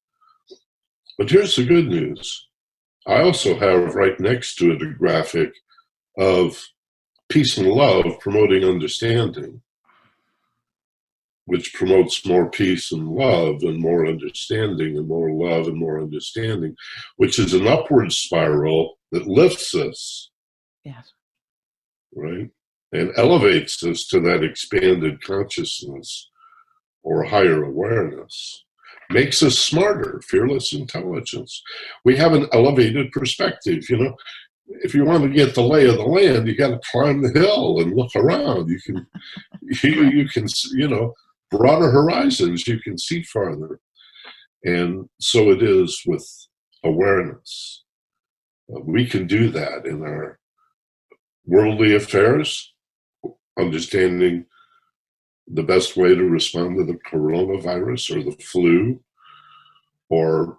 [1.16, 2.48] But here's the good news.
[3.06, 5.52] I also have right next to it a graphic
[6.18, 6.62] of
[7.28, 9.60] peace and love promoting understanding,
[11.46, 16.76] which promotes more peace and love and more understanding and more love and more understanding,
[17.16, 20.30] which is an upward spiral that lifts us.
[20.84, 21.12] Yes.
[22.14, 22.50] Right?
[22.92, 26.30] And elevates us to that expanded consciousness
[27.02, 28.64] or higher awareness.
[29.10, 31.62] Makes us smarter, fearless intelligence.
[32.04, 33.90] We have an elevated perspective.
[33.90, 34.16] You know,
[34.66, 37.38] if you want to get the lay of the land, you got to climb the
[37.38, 38.68] hill and look around.
[38.68, 39.06] You can,
[39.82, 41.14] you, you can, you know,
[41.50, 42.66] broader horizons.
[42.66, 43.80] You can see farther,
[44.64, 46.26] and so it is with
[46.84, 47.84] awareness.
[48.74, 50.38] Uh, we can do that in our
[51.46, 52.72] worldly affairs,
[53.58, 54.46] understanding
[55.46, 58.98] the best way to respond to the coronavirus or the flu,
[60.08, 60.58] or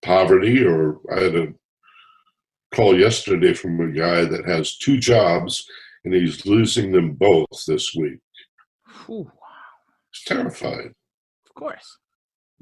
[0.00, 1.48] poverty, or I had a
[2.74, 5.64] call yesterday from a guy that has two jobs
[6.04, 8.20] and he's losing them both this week.
[9.08, 9.30] Ooh.
[10.12, 10.92] He's terrified.
[11.46, 11.98] Of course.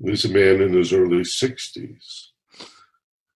[0.02, 2.26] He's a man in his early 60s.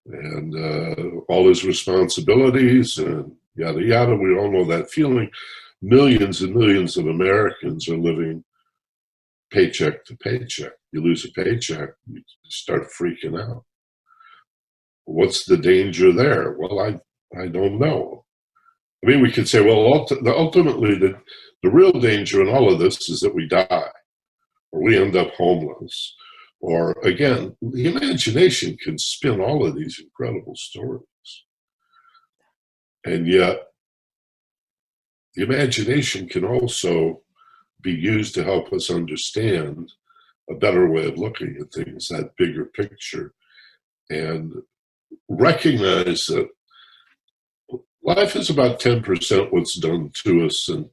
[0.05, 4.15] And uh, all his responsibilities and yada yada.
[4.15, 5.29] We all know that feeling.
[5.81, 8.43] Millions and millions of Americans are living
[9.51, 10.71] paycheck to paycheck.
[10.91, 13.63] You lose a paycheck, you start freaking out.
[15.05, 16.55] What's the danger there?
[16.57, 16.99] Well, I,
[17.39, 18.25] I don't know.
[19.03, 21.19] I mean, we could say, well, ultimately, the,
[21.63, 23.91] the real danger in all of this is that we die,
[24.71, 26.15] or we end up homeless,
[26.61, 31.01] Or again, the imagination can spin all of these incredible stories.
[33.03, 33.63] And yet,
[35.33, 37.21] the imagination can also
[37.81, 39.91] be used to help us understand
[40.51, 43.33] a better way of looking at things, that bigger picture,
[44.11, 44.53] and
[45.29, 46.49] recognize that
[48.03, 50.89] life is about 10% what's done to us and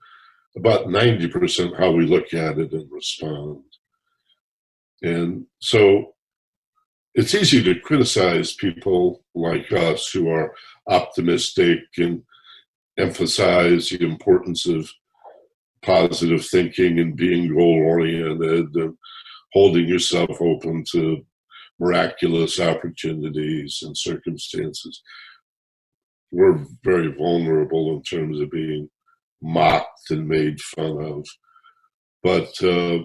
[0.57, 3.63] about 90% how we look at it and respond.
[5.03, 6.15] And so
[7.15, 10.55] it's easy to criticize people like us who are
[10.89, 12.23] optimistic and
[12.99, 14.91] emphasize the importance of
[15.83, 18.97] positive thinking and being goal oriented and
[19.53, 21.25] holding yourself open to
[21.79, 25.03] miraculous opportunities and circumstances.
[26.31, 28.91] We're very vulnerable in terms of being
[29.41, 31.27] mocked and made fun of.
[32.23, 33.05] But uh,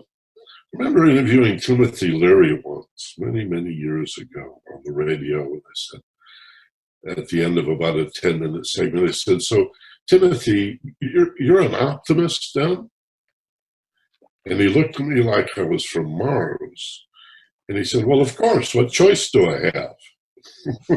[0.73, 6.01] remember interviewing Timothy Leary once, many, many years ago on the radio, and I said,
[7.17, 9.69] at the end of about a 10 minute segment, I said, So,
[10.07, 12.89] Timothy, you're, you're an optimist then?
[14.45, 17.05] And he looked at me like I was from Mars.
[17.73, 19.95] And he said, Well, of course, what choice do I have?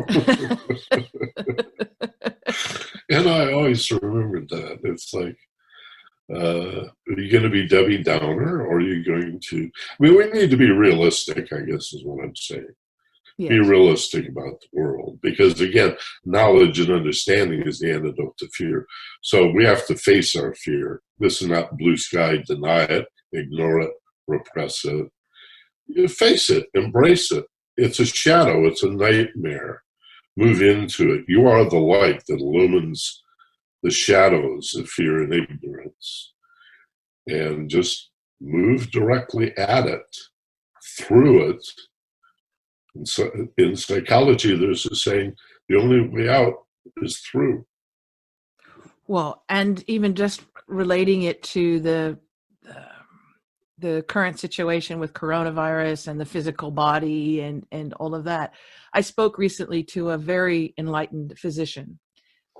[3.09, 4.81] and I always remembered that.
[4.85, 5.39] It's like,
[6.31, 9.71] uh, are you going to be Debbie Downer or are you going to?
[9.75, 12.75] I mean, we need to be realistic, I guess, is what I'm saying.
[13.39, 13.49] Yes.
[13.49, 18.85] Be realistic about the world because, again, knowledge and understanding is the antidote to fear.
[19.23, 21.01] So we have to face our fear.
[21.21, 23.93] This is not blue sky, deny it, ignore it,
[24.29, 25.07] repress it.
[26.09, 27.44] Face it, embrace it.
[27.77, 29.83] It's a shadow, it's a nightmare.
[30.37, 31.25] Move into it.
[31.29, 33.22] You are the light that illumines
[33.83, 36.33] the shadows of fear and ignorance
[37.27, 40.16] and just move directly at it,
[40.99, 41.66] through it.
[42.94, 45.35] And so in psychology, there's a saying
[45.68, 46.55] the only way out
[47.03, 47.64] is through.
[49.07, 52.18] Well, and even just relating it to the
[53.79, 58.55] the current situation with coronavirus and the physical body and and all of that.
[58.95, 61.99] I spoke recently to a very enlightened physician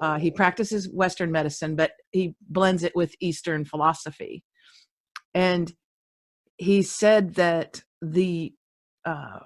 [0.01, 4.45] uh, he practices Western medicine, but he blends it with Eastern philosophy.
[5.35, 5.73] And
[6.57, 8.55] he said that the
[9.05, 9.41] uh,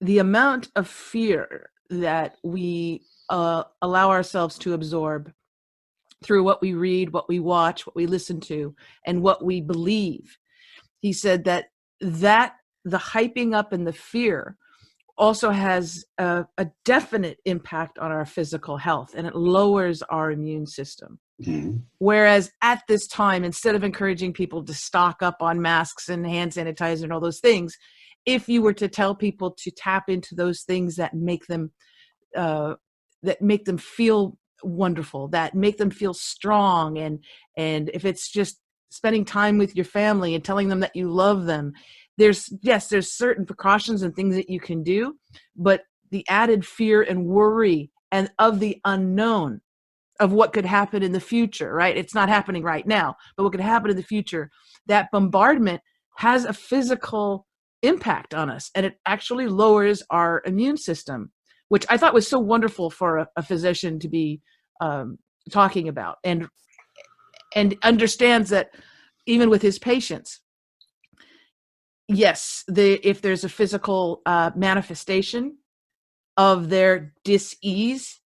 [0.00, 5.32] the amount of fear that we uh, allow ourselves to absorb
[6.24, 8.74] through what we read, what we watch, what we listen to,
[9.06, 10.36] and what we believe.
[11.02, 11.66] He said that
[12.00, 14.56] that the hyping up and the fear
[15.18, 20.66] also has a, a, definite impact on our physical health and it lowers our immune
[20.66, 21.20] system.
[21.42, 21.78] Mm-hmm.
[21.98, 26.52] Whereas at this time, instead of encouraging people to stock up on masks and hand
[26.52, 27.76] sanitizer and all those things,
[28.24, 31.72] if you were to tell people to tap into those things that make them
[32.36, 32.74] uh,
[33.22, 37.18] that make them feel wonderful, that make them feel strong, and
[37.56, 38.61] and if it's just
[38.92, 41.72] spending time with your family and telling them that you love them.
[42.18, 45.16] There's yes there's certain precautions and things that you can do
[45.56, 49.62] but the added fear and worry and of the unknown
[50.20, 51.96] of what could happen in the future right?
[51.96, 54.50] It's not happening right now but what could happen in the future
[54.86, 55.80] that bombardment
[56.18, 57.46] has a physical
[57.82, 61.32] impact on us and it actually lowers our immune system
[61.68, 64.40] which i thought was so wonderful for a, a physician to be
[64.80, 65.18] um,
[65.50, 66.18] talking about.
[66.24, 66.48] And
[67.54, 68.70] and understands that
[69.26, 70.40] even with his patients
[72.08, 75.56] yes the if there's a physical uh, manifestation
[76.36, 78.20] of their dis-ease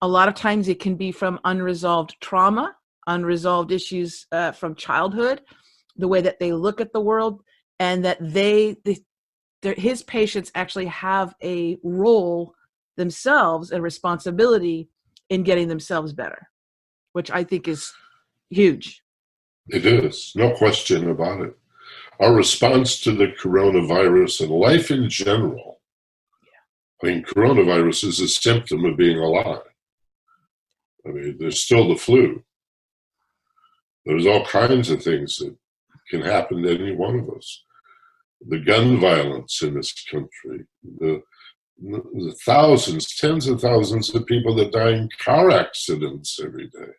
[0.00, 2.74] a lot of times it can be from unresolved trauma
[3.06, 5.40] unresolved issues uh, from childhood
[5.96, 7.42] the way that they look at the world
[7.80, 9.02] and that they the,
[9.76, 12.54] his patients actually have a role
[12.96, 14.88] themselves and responsibility
[15.30, 16.48] in getting themselves better
[17.12, 17.92] which i think is
[18.50, 19.02] huge
[19.68, 21.54] it is no question about it
[22.20, 25.80] our response to the coronavirus and life in general.
[27.02, 27.08] Yeah.
[27.08, 29.62] I mean, coronavirus is a symptom of being alive.
[31.06, 32.42] I mean, there's still the flu.
[34.04, 35.56] There's all kinds of things that
[36.10, 37.64] can happen to any one of us.
[38.48, 40.66] The gun violence in this country,
[40.98, 41.22] the,
[41.80, 46.92] the thousands, tens of thousands of people that die in car accidents every day.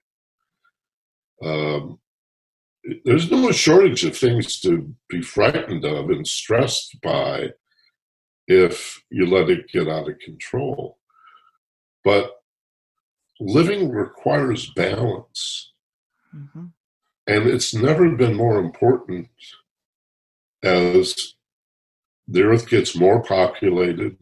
[1.44, 2.00] Um,
[3.06, 7.50] there's no shortage of things to be frightened of and stressed by
[8.48, 10.98] if you let it get out of control.
[12.04, 12.32] But
[13.40, 15.72] living requires balance.
[16.36, 16.66] Mm-hmm.
[17.28, 19.30] And it's never been more important
[20.64, 21.16] as
[22.28, 24.18] the earth gets more populated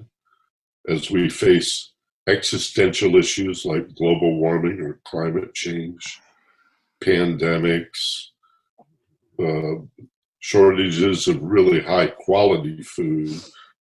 [0.87, 1.93] as we face
[2.27, 6.19] existential issues like global warming or climate change,
[7.03, 8.27] pandemics,
[9.39, 9.81] uh,
[10.39, 13.29] shortages of really high quality food.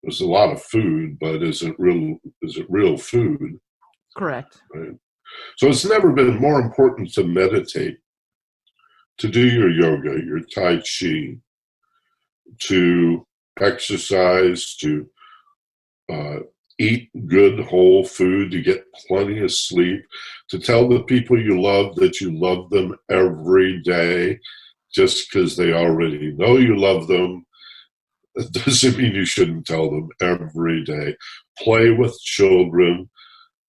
[0.02, 2.18] There's a lot of food, but is it real?
[2.42, 3.58] Is it real food?
[4.16, 4.60] Correct.
[4.74, 4.96] Right.
[5.56, 7.98] So it's never been more important to meditate,
[9.18, 11.38] to do your yoga, your tai chi,
[12.60, 13.26] to
[13.60, 15.08] exercise, to
[16.12, 16.38] uh,
[16.78, 20.04] eat good whole food, to get plenty of sleep,
[20.48, 24.38] to tell the people you love that you love them every day
[24.94, 27.44] just because they already know you love them.
[28.52, 31.16] Doesn't mean you shouldn't tell them every day.
[31.58, 33.08] Play with children,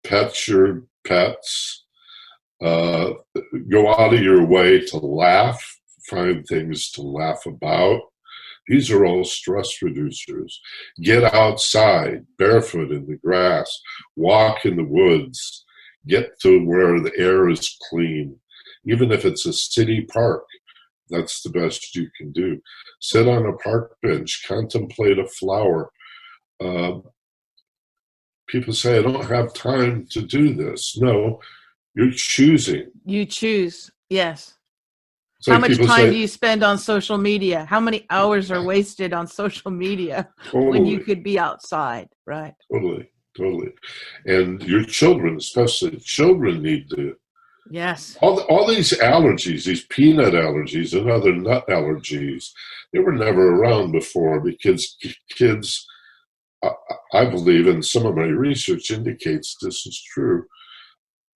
[0.05, 1.85] pet your pets,
[2.63, 3.13] uh,
[3.71, 5.63] go out of your way to laugh,
[6.09, 8.01] find things to laugh about.
[8.69, 10.53] These are all stress reducers.
[11.03, 13.81] Get outside, barefoot in the grass,
[14.15, 15.65] walk in the woods,
[16.07, 18.37] get to where the air is clean.
[18.85, 20.45] Even if it's a city park,
[21.09, 22.61] that's the best you can do.
[23.01, 25.91] Sit on a park bench, contemplate a flower.
[26.63, 26.99] Uh,
[28.49, 30.99] people say, I don't have time to do this.
[31.01, 31.41] No,
[31.95, 32.91] you're choosing.
[33.07, 34.58] You choose, yes.
[35.41, 37.65] So How much time say, do you spend on social media?
[37.65, 42.55] How many hours are wasted on social media totally, when you could be outside, right?
[42.73, 43.73] Totally, totally.
[44.27, 47.15] And your children, especially children, need to.
[47.71, 48.19] Yes.
[48.21, 52.51] All, all these allergies, these peanut allergies and other nut allergies,
[52.93, 54.97] they were never around before because
[55.31, 55.87] kids,
[56.65, 56.71] I,
[57.13, 60.47] I believe, and some of my research indicates this is true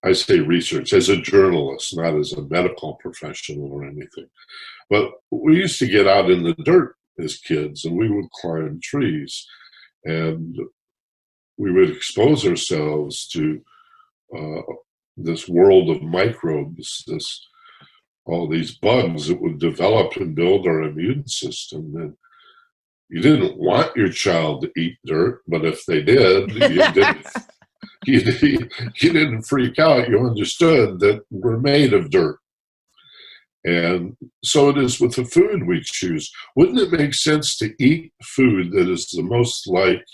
[0.05, 4.29] I say research as a journalist, not as a medical professional or anything.
[4.91, 8.81] But we used to get out in the dirt as kids and we would climb
[8.83, 9.47] trees
[10.05, 10.57] and
[11.57, 13.61] we would expose ourselves to
[14.37, 14.63] uh,
[15.17, 17.49] this world of microbes, this
[18.25, 21.93] all these bugs that would develop and build our immune system.
[21.97, 22.15] And
[23.09, 26.59] you didn't want your child to eat dirt, but if they did, you
[26.93, 27.27] didn't
[28.05, 28.21] you,
[29.01, 30.09] you didn't freak out.
[30.09, 32.39] You understood that we're made of dirt.
[33.65, 36.33] And so it is with the food we choose.
[36.57, 40.05] Wouldn't it make sense to eat food that is the most like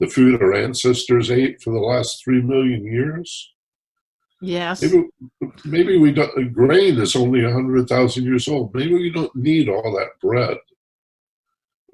[0.00, 3.54] the food our ancestors ate for the last three million years?
[4.42, 4.82] Yes.
[4.82, 5.08] Maybe,
[5.64, 6.52] maybe we don't.
[6.52, 8.74] Grain is only a hundred thousand years old.
[8.74, 10.58] Maybe we don't need all that bread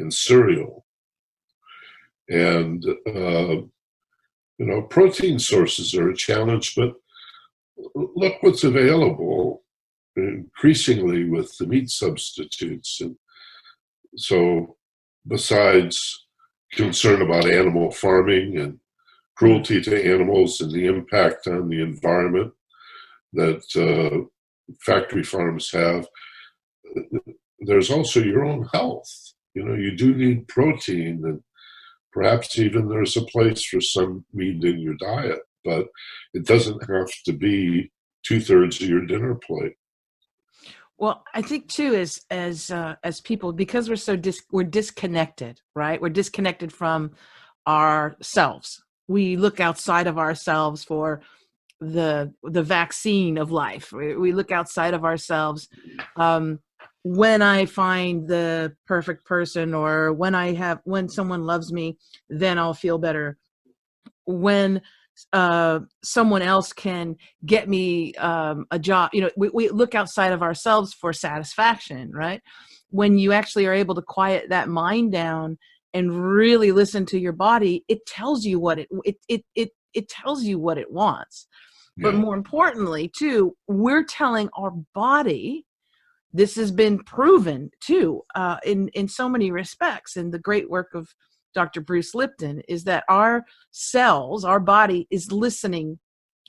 [0.01, 0.85] and cereal.
[2.29, 3.57] And uh,
[4.61, 6.93] you know, protein sources are a challenge, but
[7.95, 9.63] look what's available
[10.17, 13.01] increasingly with the meat substitutes.
[13.01, 13.17] And
[14.17, 14.77] so,
[15.27, 16.27] besides
[16.73, 18.79] concern about animal farming and
[19.35, 22.53] cruelty to animals and the impact on the environment
[23.33, 26.07] that uh, factory farms have,
[27.61, 29.11] there's also your own health.
[29.55, 31.43] You know, you do need protein and
[32.13, 35.87] Perhaps even there's a place for some meat in your diet, but
[36.35, 37.91] it doesn't have to be
[38.25, 39.75] two thirds of your dinner plate.
[40.99, 45.61] Well, I think too, as as uh, as people, because we're so dis- we're disconnected,
[45.75, 46.01] right?
[46.01, 47.13] We're disconnected from
[47.67, 48.83] ourselves.
[49.09, 51.23] We look outside of ourselves for
[51.81, 53.93] the the vaccine of life.
[53.93, 55.69] We, we look outside of ourselves
[56.17, 56.61] um,
[57.03, 61.97] when I find the perfect person or when I have when someone loves me,
[62.29, 63.39] then I'll feel better.
[64.27, 64.83] When
[65.33, 70.33] uh, someone else can get me um, a job, you know, we, we look outside
[70.33, 72.43] of ourselves for satisfaction, right?
[72.91, 75.59] When you actually are able to quiet that mind down
[75.95, 80.09] and really listen to your body, it tells you what it it it it, it
[80.09, 81.47] tells you what it wants.
[81.97, 82.11] Yeah.
[82.11, 85.65] But more importantly, too, we're telling our body
[86.33, 90.95] this has been proven too uh, in in so many respects and the great work
[90.95, 91.09] of
[91.55, 95.99] dr bruce lipton is that our cells our body is listening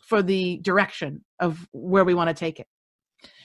[0.03, 2.67] for the direction of where we want to take it.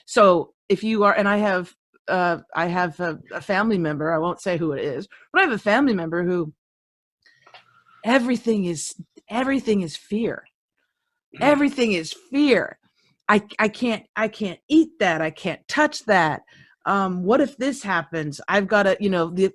[0.05, 1.73] So if you are and i have
[2.09, 5.45] uh, i have a, a family member i won't say who it is but i
[5.45, 6.53] have a family member who
[8.05, 8.95] everything is
[9.29, 10.45] everything is fear.
[11.41, 12.79] Everything is fear
[13.29, 15.21] I I can't I can't eat that.
[15.21, 16.43] I can't touch that.
[16.87, 18.41] Um, what if this happens?
[18.47, 19.51] I've got to, you know, the,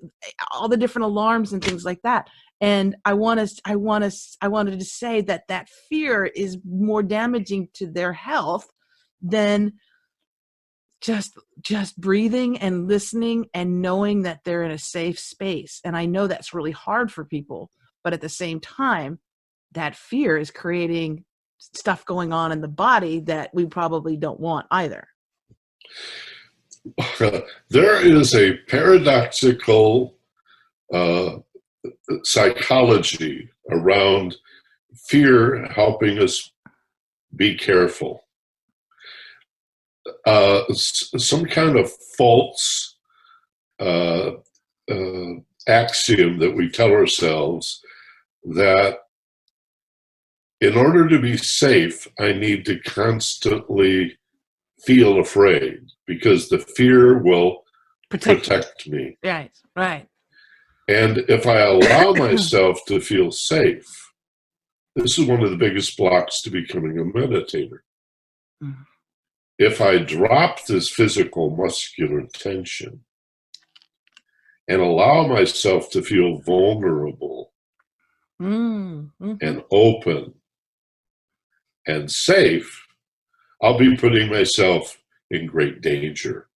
[0.53, 2.27] all the different alarms and things like that.
[2.59, 4.11] And I want to, I want to,
[4.41, 8.67] I wanted to say that that fear is more damaging to their health
[9.21, 9.73] than
[10.99, 16.05] just just breathing and listening and knowing that they're in a safe space and i
[16.05, 17.71] know that's really hard for people
[18.03, 19.19] but at the same time
[19.71, 21.25] that fear is creating
[21.61, 25.07] stuff going on in the body that we probably don't want either.
[27.69, 30.15] There is a paradoxical
[30.91, 31.37] uh,
[32.23, 34.35] psychology around
[34.95, 36.51] fear helping us
[37.35, 38.25] be careful.
[40.25, 42.97] Uh, some kind of false
[43.79, 44.31] uh,
[44.89, 45.33] uh,
[45.67, 47.81] axiom that we tell ourselves
[48.43, 48.97] that
[50.61, 54.17] in order to be safe, I need to constantly
[54.85, 57.63] feel afraid because the fear will
[58.09, 59.17] protect, protect me.
[59.23, 60.07] Right, right.
[60.87, 64.11] And if I allow myself to feel safe,
[64.95, 67.79] this is one of the biggest blocks to becoming a meditator.
[68.63, 68.83] Mm-hmm
[69.61, 73.01] if I drop this physical muscular tension
[74.67, 77.53] and allow myself to feel vulnerable
[78.41, 79.33] mm-hmm.
[79.39, 80.33] and open
[81.87, 82.87] and safe,
[83.61, 84.97] I'll be putting myself
[85.29, 86.47] in great danger.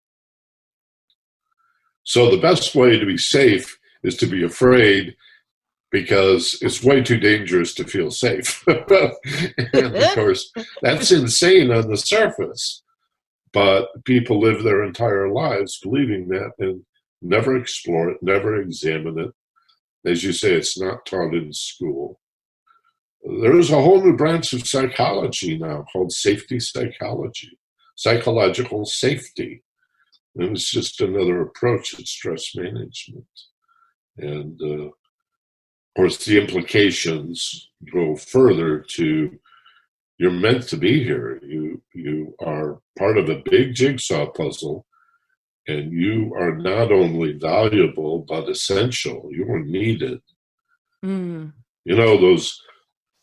[2.04, 5.16] So, the best way to be safe is to be afraid
[5.90, 8.64] because it's way too dangerous to feel safe.
[8.68, 10.52] and of course,
[10.82, 12.82] that's insane on the surface.
[13.52, 16.82] But people live their entire lives believing that and
[17.22, 19.30] never explore it, never examine it.
[20.04, 22.20] As you say, it's not taught in school.
[23.26, 27.58] There is a whole new branch of psychology now called safety psychology,
[27.96, 29.64] psychological safety.
[30.36, 33.26] And it's just another approach at stress management.
[34.18, 34.92] And uh, of
[35.96, 39.38] course, the implications go further to
[40.18, 41.40] you're meant to be here.
[41.42, 44.86] You you are part of a big jigsaw puzzle,
[45.66, 49.28] and you are not only valuable but essential.
[49.30, 50.20] You are needed.
[51.04, 51.52] Mm.
[51.84, 52.58] You know those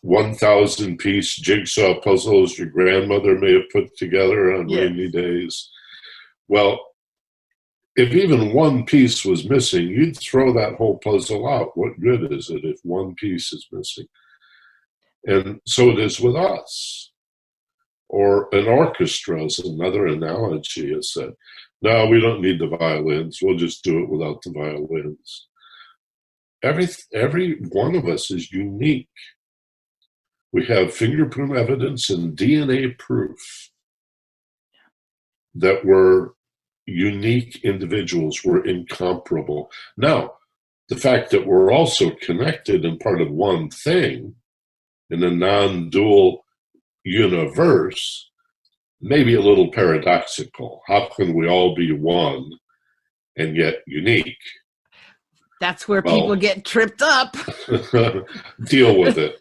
[0.03, 4.81] one thousand piece jigsaw puzzles your grandmother may have put together on yeah.
[4.81, 5.69] rainy days.
[6.49, 6.77] Well,
[7.95, 11.77] if even one piece was missing, you'd throw that whole puzzle out.
[11.77, 14.07] What good is it if one piece is missing?
[15.25, 17.11] And so it is with us.
[18.09, 21.31] Or an orchestra is another analogy is said,
[21.81, 23.39] no, we don't need the violins.
[23.41, 25.47] We'll just do it without the violins.
[26.61, 29.07] Every, every one of us is unique.
[30.53, 33.71] We have fingerprint evidence and DNA proof
[35.55, 36.29] that we're
[36.85, 39.71] unique individuals, we're incomparable.
[39.97, 40.33] Now,
[40.89, 44.35] the fact that we're also connected and part of one thing
[45.09, 46.45] in a non dual
[47.03, 48.29] universe
[49.01, 50.81] may be a little paradoxical.
[50.87, 52.51] How can we all be one
[53.35, 54.37] and yet unique?
[55.63, 57.37] That's where well, people get tripped up.
[58.65, 59.37] deal with it.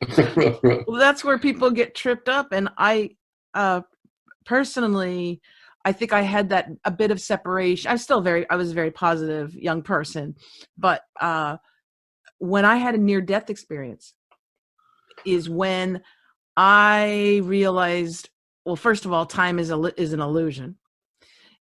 [0.86, 2.52] well, that's where people get tripped up.
[2.52, 3.16] And I
[3.54, 3.80] uh,
[4.46, 5.40] personally,
[5.84, 7.90] I think I had that a bit of separation.
[7.90, 10.36] I'm still very, I was a very positive young person,
[10.78, 11.56] but uh,
[12.38, 14.14] when I had a near death experience,
[15.26, 16.02] is when
[16.56, 18.30] I realized,
[18.64, 20.76] well, first of all, time is a is an illusion,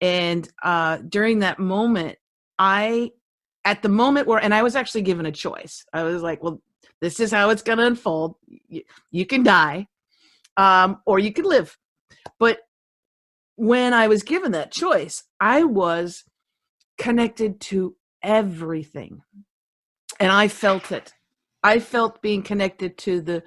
[0.03, 2.19] and uh, during that moment,
[2.59, 3.13] I,
[3.65, 5.85] at the moment where, and I was actually given a choice.
[5.93, 6.61] I was like, well,
[7.01, 8.37] this is how it's going to unfold.
[8.47, 9.89] You, you can die,
[10.57, 11.77] um, or you can live.
[12.39, 12.61] But
[13.57, 16.25] when I was given that choice, I was
[16.99, 19.23] connected to everything,
[20.19, 21.13] and I felt it.
[21.63, 23.43] I felt being connected to the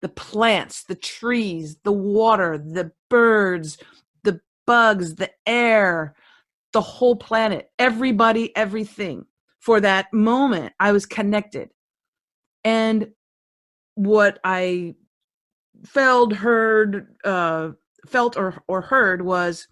[0.00, 3.78] the plants, the trees, the water, the birds,
[4.22, 6.14] the bugs, the air,
[6.72, 9.26] the whole planet, everybody, everything.
[9.58, 11.70] For that moment, I was connected.
[12.64, 13.08] And
[13.94, 14.94] what I
[15.84, 17.70] felt, heard, uh,
[18.06, 19.68] felt or, or heard was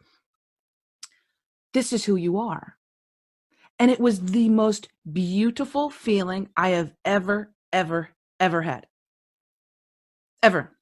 [1.72, 2.76] this is who you are.
[3.78, 8.08] And it was the most beautiful feeling I have ever, ever,
[8.40, 8.86] ever had.
[10.42, 10.72] Ever.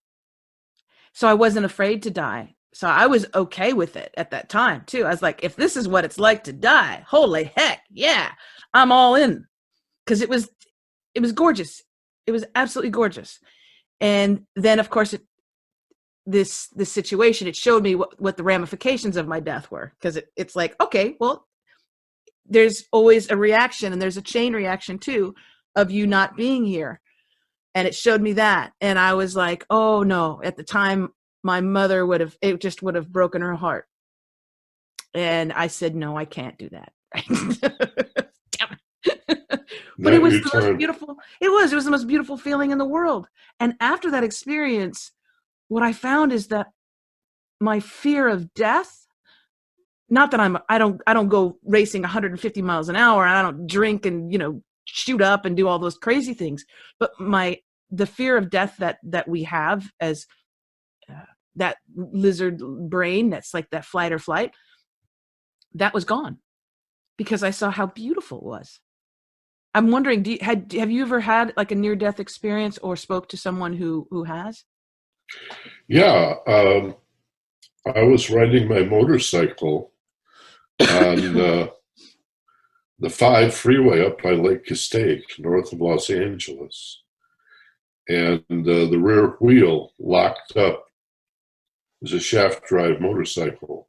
[1.12, 2.53] So I wasn't afraid to die.
[2.74, 5.04] So I was okay with it at that time too.
[5.04, 8.32] I was like, if this is what it's like to die, holy heck, yeah,
[8.72, 9.46] I'm all in.
[10.06, 10.50] Cause it was
[11.14, 11.82] it was gorgeous.
[12.26, 13.38] It was absolutely gorgeous.
[14.00, 15.22] And then of course it
[16.26, 19.92] this this situation, it showed me what, what the ramifications of my death were.
[19.98, 21.46] Because it, it's like, okay, well,
[22.46, 25.34] there's always a reaction and there's a chain reaction too
[25.76, 27.00] of you not being here
[27.74, 31.08] and it showed me that and i was like oh no at the time
[31.44, 33.86] my mother would have it just would have broken her heart
[35.14, 36.92] and I said, "No, I can't do that."
[38.50, 39.20] Damn it.
[39.98, 41.16] but it was the most beautiful.
[41.40, 41.72] It was.
[41.72, 43.28] It was the most beautiful feeling in the world.
[43.60, 45.12] And after that experience,
[45.68, 46.68] what I found is that
[47.60, 49.06] my fear of death.
[50.10, 50.58] Not that I'm.
[50.68, 51.00] I don't.
[51.06, 54.62] I don't go racing 150 miles an hour, and I don't drink and you know
[54.84, 56.64] shoot up and do all those crazy things.
[56.98, 57.58] But my
[57.90, 60.26] the fear of death that that we have as
[61.56, 64.52] that lizard brain that's like that flight or flight
[65.74, 66.38] that was gone
[67.16, 68.80] because I saw how beautiful it was.
[69.74, 72.96] I'm wondering, do you, had have you ever had like a near death experience or
[72.96, 74.64] spoke to someone who who has?
[75.88, 76.94] Yeah, um,
[77.86, 79.92] I was riding my motorcycle
[80.80, 81.66] on uh,
[83.00, 87.02] the five freeway up by Lake Castaic, north of Los Angeles,
[88.08, 90.84] and uh, the rear wheel locked up.
[92.04, 93.88] Was a shaft drive motorcycle,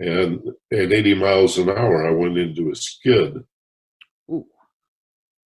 [0.00, 0.40] and
[0.72, 3.44] at 80 miles an hour, I went into a skid,
[4.28, 4.44] Ooh.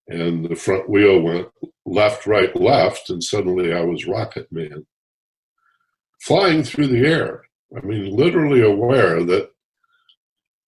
[0.09, 1.49] and the front wheel went
[1.85, 4.87] left, right, left, and suddenly I was Rocket Man
[6.23, 7.43] flying through the air.
[7.77, 9.51] I mean, literally aware that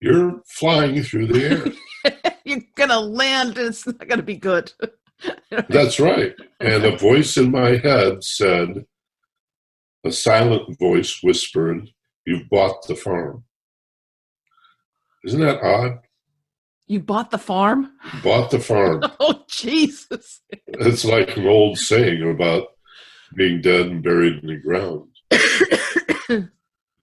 [0.02, 1.44] you're flying through the
[2.04, 2.12] air.
[2.44, 4.70] You're gonna land, and it's not gonna be good.
[5.70, 6.34] That's right.
[6.60, 8.84] And a voice in my head said,
[10.04, 11.90] a silent voice whispered,
[12.26, 13.44] You've bought the farm.
[15.24, 16.00] Isn't that odd?
[16.86, 17.92] you bought the farm?
[18.22, 19.02] Bought the farm.
[19.20, 20.40] Oh Jesus!
[20.66, 22.68] It's like an old saying about
[23.34, 25.08] being dead and buried in the ground.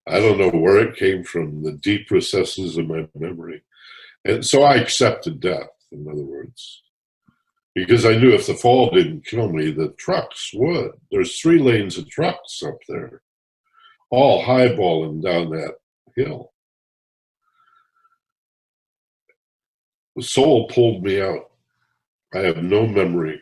[0.08, 3.62] I don't know where it came from, the deep recesses of my memory.
[4.26, 6.84] And so I accepted death, in other words,
[7.76, 10.92] because I knew if the fall didn't kill me, the trucks would.
[11.10, 13.22] There's three lanes of trucks up there,
[14.10, 15.76] all highballing down that
[16.16, 16.52] hill.
[20.16, 21.52] The soul pulled me out.
[22.34, 23.42] I have no memory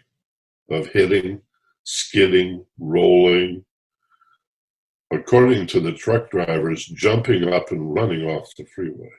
[0.69, 1.41] of hitting,
[1.83, 3.65] skidding, rolling,
[5.11, 9.09] according to the truck drivers, jumping up and running off the freeway.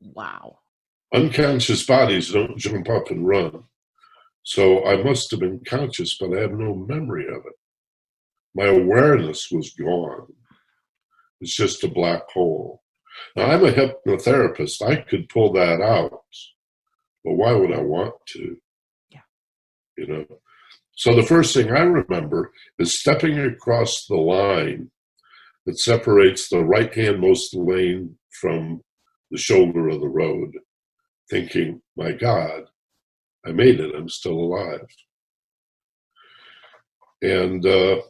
[0.00, 0.58] wow.
[1.12, 3.64] Unconscious bodies don't jump up and run.
[4.50, 7.52] So I must have been conscious, but I have no memory of it.
[8.52, 10.26] My awareness was gone.
[11.40, 12.82] It's just a black hole.
[13.36, 14.82] Now, I'm a hypnotherapist.
[14.82, 16.24] I could pull that out,
[17.24, 18.56] but why would I want to?
[19.10, 19.20] Yeah.
[19.96, 20.24] You know?
[20.96, 24.90] So the first thing I remember is stepping across the line
[25.64, 28.82] that separates the right handmost lane from
[29.30, 30.50] the shoulder of the road,
[31.30, 32.64] thinking, my God,
[33.46, 33.94] I made it.
[33.94, 34.86] I'm still alive.
[37.22, 38.00] And uh,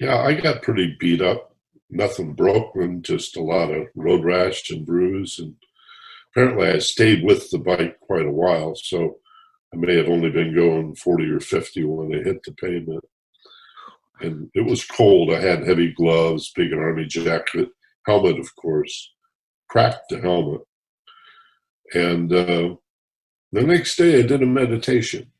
[0.00, 1.54] yeah, I got pretty beat up.
[1.90, 5.38] Nothing broken, just a lot of road rash and bruise.
[5.38, 5.54] And
[6.30, 8.74] apparently, I stayed with the bike quite a while.
[8.74, 9.18] So
[9.72, 13.04] I may have only been going 40 or 50 when I hit the pavement.
[14.20, 15.32] And it was cold.
[15.32, 17.68] I had heavy gloves, big army jacket,
[18.06, 19.12] helmet, of course,
[19.68, 20.62] cracked the helmet.
[21.94, 22.76] And uh,
[23.52, 25.30] the next day, I did a meditation.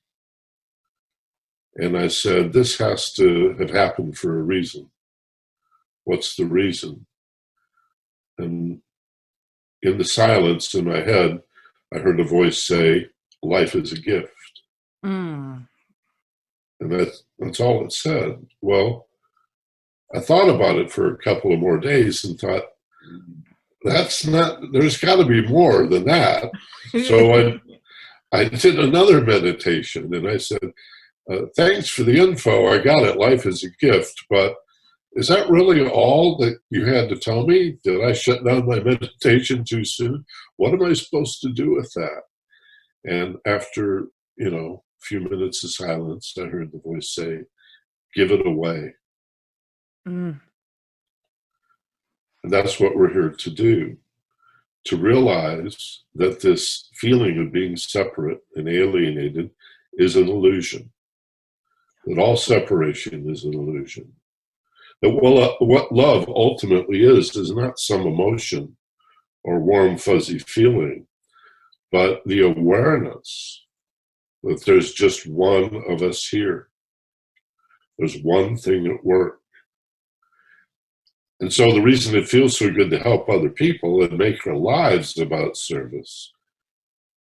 [1.76, 4.90] And I said, This has to have happened for a reason.
[6.04, 7.06] What's the reason?
[8.38, 8.80] And
[9.82, 11.40] in the silence in my head,
[11.94, 13.06] I heard a voice say,
[13.42, 14.32] Life is a gift.
[15.04, 15.66] Mm.
[16.80, 18.46] And that's, that's all it said.
[18.60, 19.06] Well,
[20.14, 22.64] I thought about it for a couple of more days and thought,
[23.84, 26.50] that's not, there's got to be more than that.
[27.06, 27.60] So I,
[28.32, 30.72] I did another meditation and I said,
[31.30, 32.66] uh, thanks for the info.
[32.68, 33.18] I got it.
[33.18, 34.24] Life is a gift.
[34.30, 34.56] But
[35.12, 37.78] is that really all that you had to tell me?
[37.84, 40.24] Did I shut down my meditation too soon?
[40.56, 42.22] What am I supposed to do with that?
[43.04, 47.40] And after, you know, a few minutes of silence, I heard the voice say,
[48.14, 48.94] give it away.
[50.08, 50.40] Mm.
[52.42, 53.96] And that's what we're here to do
[54.84, 59.50] to realize that this feeling of being separate and alienated
[59.94, 60.90] is an illusion,
[62.06, 64.12] that all separation is an illusion.
[65.02, 68.76] That what love ultimately is, is not some emotion
[69.44, 71.06] or warm, fuzzy feeling,
[71.90, 73.66] but the awareness
[74.44, 76.68] that there's just one of us here.
[77.98, 79.41] There's one thing at work.
[81.42, 84.56] And so the reason it feels so good to help other people and make our
[84.56, 86.32] lives about service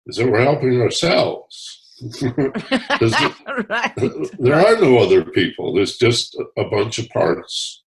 [0.07, 1.79] is that we're helping ourselves.
[2.23, 3.93] right.
[4.39, 5.75] there are no other people.
[5.75, 7.83] There's just a bunch of parts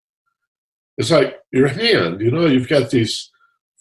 [0.98, 3.32] it's like your hand, you know, you've got these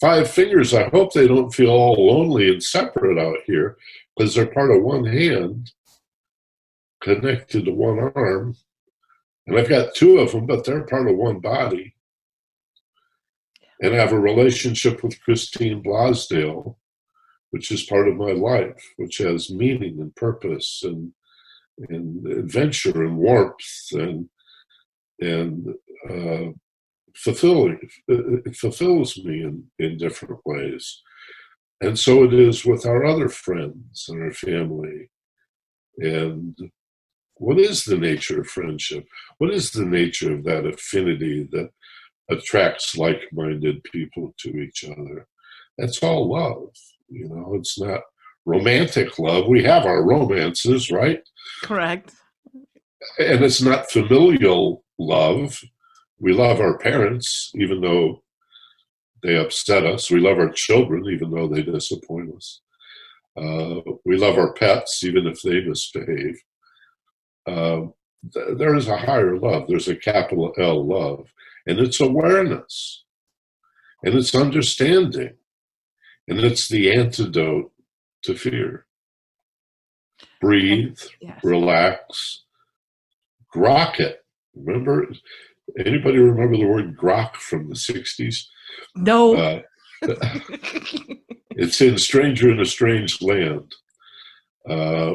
[0.01, 0.75] five fingers.
[0.75, 3.77] I hope they don't feel all lonely and separate out here
[4.17, 5.73] because they're part of one hand
[7.03, 8.57] connected to one arm.
[9.47, 11.95] And I've got two of them, but they're part of one body.
[13.83, 16.77] And I have a relationship with Christine Blosdale,
[17.51, 21.13] which is part of my life, which has meaning and purpose and
[21.89, 24.29] and adventure and warmth and
[25.21, 25.75] and
[26.09, 26.53] uh,
[27.15, 27.79] fulfilling
[28.09, 31.03] it fulfills me in, in different ways.
[31.81, 35.11] And so it is with our other friends and our family.
[35.99, 36.57] And
[37.35, 39.07] what is the nature of friendship?
[39.39, 41.71] What is the nature of that affinity that
[42.31, 45.27] attracts like-minded people to each other
[45.79, 46.71] that's all love
[47.09, 48.01] you know it's not
[48.47, 51.23] romantic love we have our romances right
[51.63, 52.15] correct
[53.19, 55.61] and it's not familial love
[56.23, 58.23] we love our parents, even though
[59.25, 60.09] they upset us.
[60.09, 62.61] We love our children, even though they disappoint us.
[63.37, 66.41] Uh, we love our pets, even if they misbehave.
[67.45, 67.87] Uh,
[68.33, 69.67] th- there is a higher love.
[69.67, 71.27] There's a capital L love,
[71.67, 73.05] and it's awareness,
[74.03, 75.35] and it's understanding,
[76.29, 77.73] and it's the antidote
[78.25, 78.87] to fear.
[80.41, 81.39] Breathe, yes.
[81.43, 82.45] relax,
[83.55, 84.25] grok it.
[84.55, 85.07] Remember,
[85.79, 88.47] Anybody remember the word grok from the 60s?
[88.95, 89.35] No.
[89.37, 89.63] Uh,
[91.51, 93.75] it's in Stranger in a Strange Land.
[94.69, 95.15] Uh,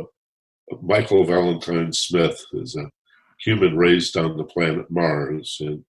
[0.82, 2.89] Michael Valentine Smith is a
[3.39, 5.84] human raised on the planet Mars, and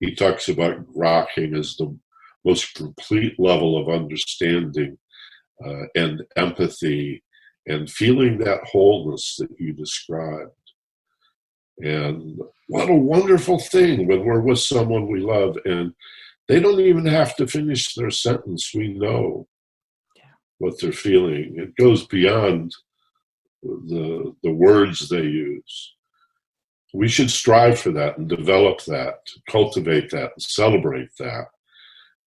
[0.00, 1.96] he talks about grokking as the
[2.44, 4.98] most complete level of understanding
[5.64, 7.22] uh, and empathy
[7.66, 10.50] and feeling that wholeness that you described.
[11.78, 12.38] And
[12.68, 15.92] what a wonderful thing when we're with someone we love and
[16.48, 18.72] they don't even have to finish their sentence.
[18.74, 19.46] We know
[20.16, 20.32] yeah.
[20.58, 21.54] what they're feeling.
[21.56, 22.74] It goes beyond
[23.62, 25.94] the the words they use.
[26.92, 31.46] We should strive for that and develop that, cultivate that, and celebrate that,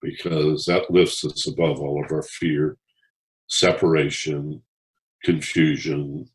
[0.01, 2.77] because that lifts us above all of our fear,
[3.47, 4.61] separation,
[5.23, 6.29] confusion,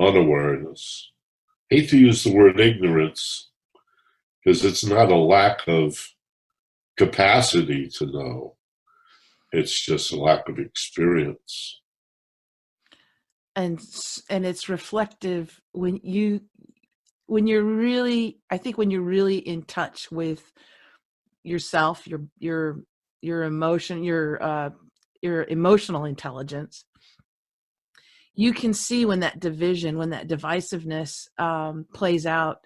[0.00, 1.10] unawareness.
[1.68, 3.50] Hate to use the word ignorance
[4.44, 5.98] because it's not a lack of
[6.96, 8.56] capacity to know.
[9.52, 11.80] It's just a lack of experience.
[13.54, 13.80] And
[14.30, 16.40] and it's reflective when you
[17.26, 20.52] when you're really i think when you're really in touch with
[21.42, 22.82] yourself your your
[23.20, 24.70] your emotion your uh
[25.22, 26.84] your emotional intelligence
[28.34, 32.58] you can see when that division when that divisiveness um, plays out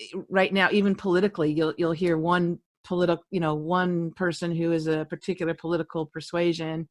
[0.00, 4.72] eh, right now even politically you'll you'll hear one political you know one person who
[4.72, 6.88] is a particular political persuasion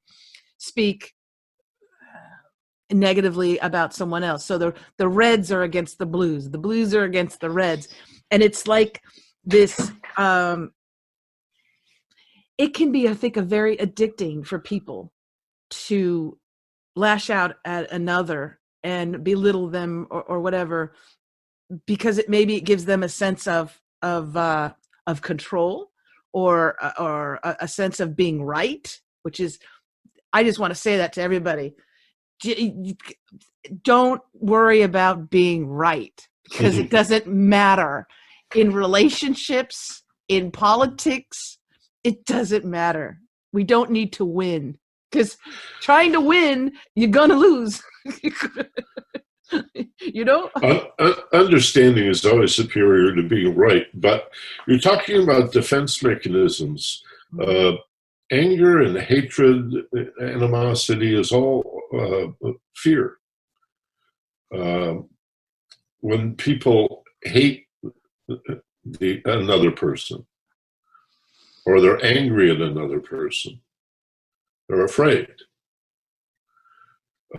[0.57, 1.13] speak
[2.93, 4.45] negatively about someone else.
[4.45, 6.49] So the the reds are against the blues.
[6.49, 7.87] The blues are against the reds.
[8.31, 9.01] And it's like
[9.45, 10.71] this um
[12.57, 15.11] it can be i think a very addicting for people
[15.69, 16.37] to
[16.95, 20.93] lash out at another and belittle them or, or whatever
[21.85, 24.71] because it maybe it gives them a sense of of uh,
[25.07, 25.91] of control
[26.33, 29.59] or uh, or a, a sense of being right which is
[30.33, 31.73] i just want to say that to everybody
[33.81, 38.07] don't worry about being right because it doesn't matter
[38.55, 41.57] in relationships in politics
[42.03, 43.19] it doesn't matter
[43.53, 44.77] we don't need to win
[45.13, 45.37] because
[45.79, 47.81] trying to win, you're gonna lose.
[50.01, 50.49] you know.
[50.61, 54.31] Uh, understanding is always superior to being right, but
[54.67, 57.03] you're talking about defense mechanisms.
[57.33, 57.77] Mm-hmm.
[57.77, 57.79] Uh,
[58.32, 59.74] anger and hatred,
[60.21, 63.17] animosity is all uh, fear.
[64.53, 65.09] Um,
[65.99, 67.65] when people hate
[68.28, 70.26] the, another person,
[71.65, 73.61] or they're angry at another person,
[74.67, 75.30] they're afraid.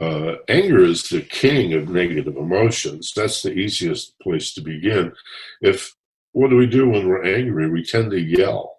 [0.01, 3.13] Uh, anger is the king of negative emotions.
[3.15, 5.13] That's the easiest place to begin.
[5.61, 5.95] If
[6.33, 7.71] what do we do when we're angry?
[7.71, 8.74] We tend to yell.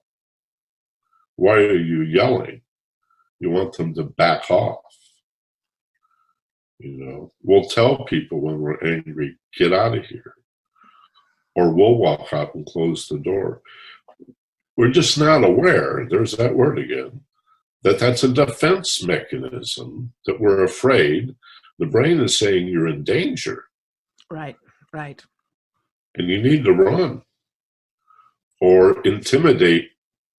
[1.35, 2.61] Why are you yelling?
[3.39, 4.79] You want them to back off.
[6.79, 10.33] You know, we'll tell people when we're angry, get out of here.
[11.55, 13.61] Or we'll walk out and close the door.
[14.75, 16.05] We're just not aware.
[16.09, 17.21] There's that word again
[17.85, 21.35] that that's a defense mechanism that we're afraid
[21.77, 23.65] the brain is saying you're in danger
[24.31, 24.55] right
[24.91, 25.23] right
[26.15, 27.21] and you need to run
[28.59, 29.91] or intimidate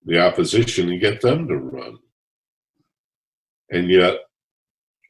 [0.06, 1.98] the opposition and get them to run.
[3.70, 4.20] And yet,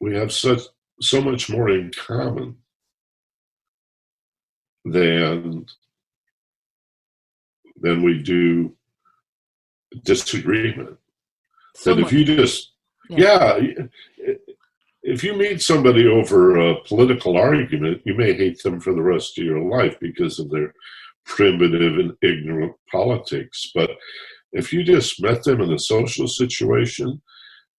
[0.01, 0.61] we have such
[0.99, 2.57] so much more in common
[4.83, 5.65] than
[7.79, 8.75] than we do
[10.03, 10.97] disagreement.
[11.75, 12.73] So that if you just
[13.09, 13.57] Yeah.
[13.57, 13.85] yeah.
[15.03, 19.37] if you meet somebody over a political argument, you may hate them for the rest
[19.37, 20.73] of your life because of their
[21.25, 23.71] primitive and ignorant politics.
[23.75, 23.91] But
[24.53, 27.21] if you just met them in a social situation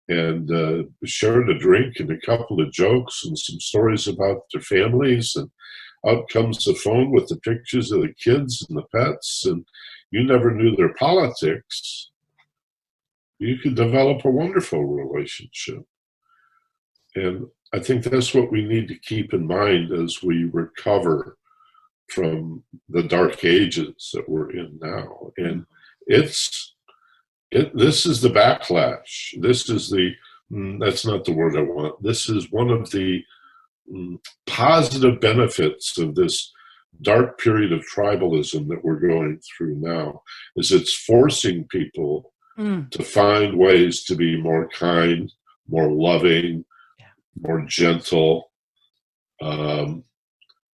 [0.08, 4.62] and uh, shared a drink and a couple of jokes and some stories about their
[4.62, 5.50] families, and
[6.06, 9.64] out comes the phone with the pictures of the kids and the pets, and
[10.10, 12.10] you never knew their politics,
[13.38, 15.82] you could develop a wonderful relationship.
[17.14, 21.36] And I think that's what we need to keep in mind as we recover
[22.08, 25.32] from the dark ages that we're in now.
[25.36, 25.66] And
[26.08, 26.74] it's
[27.50, 29.40] it, this is the backlash.
[29.40, 30.12] This is the
[30.52, 32.02] mm, that's not the word I want.
[32.02, 33.22] This is one of the
[33.92, 36.52] mm, positive benefits of this
[37.02, 40.20] dark period of tribalism that we're going through now
[40.56, 45.32] is it's forcing people Mm, to find ways to be more kind,
[45.68, 46.64] more loving,
[46.98, 47.06] Yeah.
[47.40, 48.50] more gentle,
[49.40, 50.02] um,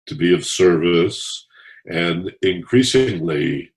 [0.08, 1.46] to be of service,
[1.92, 3.72] and increasingly,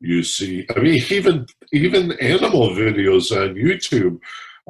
[0.00, 0.66] you see.
[0.76, 4.18] I mean, even even animal videos on YouTube.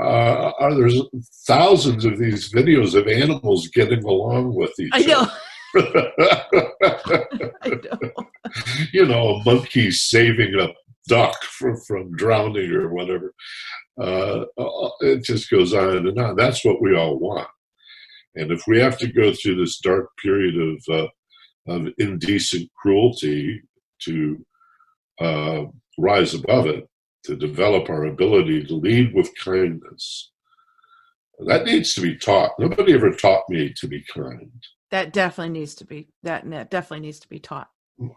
[0.00, 1.00] Uh, are there's
[1.44, 5.26] thousands of these videos of animals getting along with each I know.
[5.74, 6.12] other.
[6.84, 8.26] I know.
[8.92, 10.68] you know, a monkey saving a
[11.08, 13.34] duck from, from drowning or whatever.
[14.00, 16.36] Uh, uh, it just goes on and on.
[16.36, 17.48] That's what we all want.
[18.36, 21.08] And if we have to go through this dark period of uh,
[21.66, 23.60] of indecent cruelty
[24.02, 24.38] to
[25.20, 25.64] uh,
[25.98, 26.88] rise above it,
[27.24, 30.30] to develop our ability to lead with kindness,
[31.46, 32.52] that needs to be taught.
[32.58, 34.50] Nobody ever taught me to be kind.
[34.90, 37.68] That definitely needs to be that that definitely needs to be taught.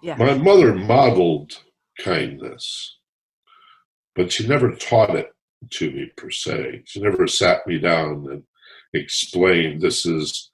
[0.01, 0.15] Yeah.
[0.15, 1.53] My mother modeled
[1.99, 2.97] kindness,
[4.15, 5.33] but she never taught it
[5.71, 6.83] to me per se.
[6.85, 8.43] She never sat me down and
[8.93, 10.49] explained this is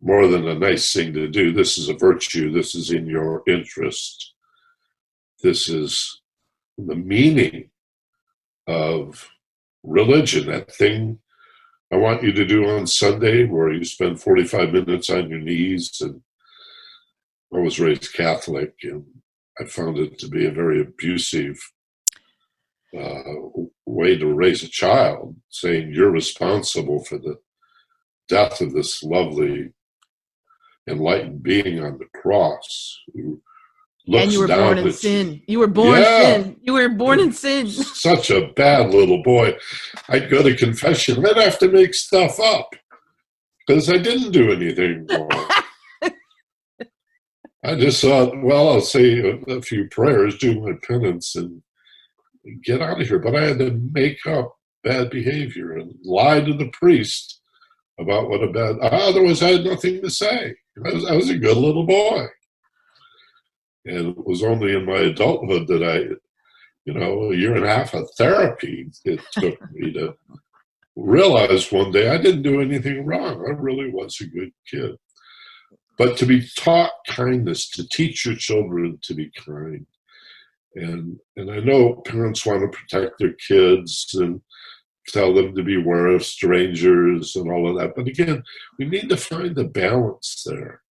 [0.00, 1.52] more than a nice thing to do.
[1.52, 2.50] This is a virtue.
[2.50, 4.31] This is in your interest.
[5.42, 6.22] This is
[6.78, 7.70] the meaning
[8.68, 9.28] of
[9.82, 11.18] religion, that thing
[11.92, 16.00] I want you to do on Sunday where you spend 45 minutes on your knees.
[16.00, 16.22] And
[17.52, 19.04] I was raised Catholic and
[19.60, 21.58] I found it to be a very abusive
[22.96, 23.22] uh,
[23.84, 27.38] way to raise a child, saying you're responsible for the
[28.28, 29.72] death of this lovely,
[30.88, 33.42] enlightened being on the cross who
[34.06, 35.42] and you were born in sin.
[35.46, 36.34] You were born Yeah.
[36.34, 36.56] in sin.
[36.62, 37.68] You were born in sin.
[37.68, 39.56] Such a bad little boy.
[40.08, 41.24] I'd go to confession.
[41.24, 42.74] I'd have to make stuff up
[43.66, 45.48] because I didn't do anything wrong.
[47.64, 51.62] I just thought, well, I'll say a, a few prayers, do my penance, and
[52.64, 53.20] get out of here.
[53.20, 57.40] But I had to make up bad behavior and lie to the priest
[58.00, 58.78] about what a bad.
[58.80, 60.56] Otherwise, I had nothing to say.
[60.84, 62.26] I was, I was a good little boy,
[63.84, 66.14] and it was only in my adulthood that I,
[66.84, 70.14] you know, a year and a half of therapy it took me to
[70.96, 73.44] realize one day I didn't do anything wrong.
[73.46, 74.96] I really was a good kid.
[75.98, 79.86] But to be taught kindness, to teach your children to be kind,
[80.74, 84.40] and and I know parents want to protect their kids and
[85.08, 87.94] tell them to beware of strangers and all of that.
[87.94, 88.42] But again,
[88.78, 90.82] we need to find the balance there.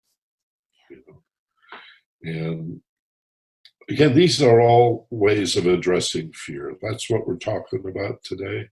[0.90, 1.21] You know?
[2.24, 2.82] And
[3.90, 6.76] again, these are all ways of addressing fear.
[6.82, 8.70] That's what we're talking about today.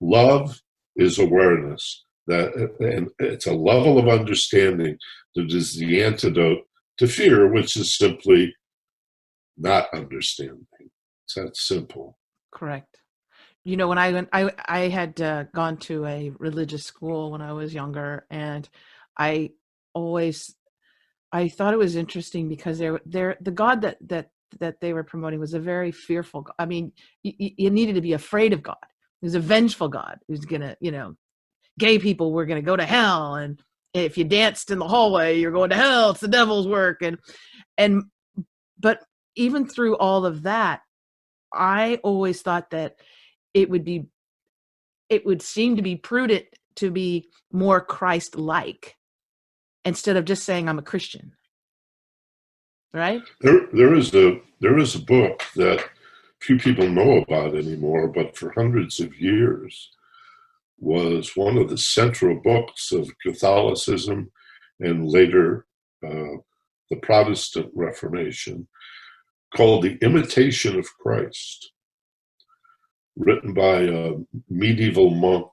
[0.00, 0.60] Love
[0.96, 4.96] is awareness that and it's a level of understanding
[5.34, 6.62] that is the antidote
[6.98, 8.54] to fear, which is simply
[9.56, 10.66] not understanding.
[11.24, 12.18] It's that simple.
[12.52, 13.00] Correct.
[13.64, 17.42] You know, when I went, I I had uh, gone to a religious school when
[17.42, 18.68] I was younger, and
[19.16, 19.50] I
[19.94, 20.54] always
[21.32, 24.30] I thought it was interesting because they're they're the God that that
[24.60, 26.42] that they were promoting was a very fearful.
[26.42, 26.54] God.
[26.58, 28.76] I mean, you, you needed to be afraid of God.
[29.20, 31.16] He was a vengeful God who's gonna, you know,
[31.78, 33.60] gay people were gonna go to hell, and
[33.94, 36.10] if you danced in the hallway, you're going to hell.
[36.10, 37.18] It's the devil's work, and
[37.78, 38.04] and
[38.78, 39.00] but
[39.36, 40.80] even through all of that,
[41.52, 42.96] I always thought that
[43.54, 44.06] it would be
[45.08, 48.96] it would seem to be prudent to be more Christ like
[49.84, 51.32] instead of just saying I'm a Christian.
[52.92, 53.22] right?
[53.40, 55.84] There, there is a there is a book that
[56.40, 59.90] few people know about anymore, but for hundreds of years
[60.78, 64.30] was one of the central books of Catholicism
[64.80, 65.66] and later
[66.04, 66.36] uh,
[66.90, 68.68] the Protestant Reformation,
[69.56, 71.72] called The Imitation of Christ,
[73.16, 74.12] written by a
[74.50, 75.46] medieval monk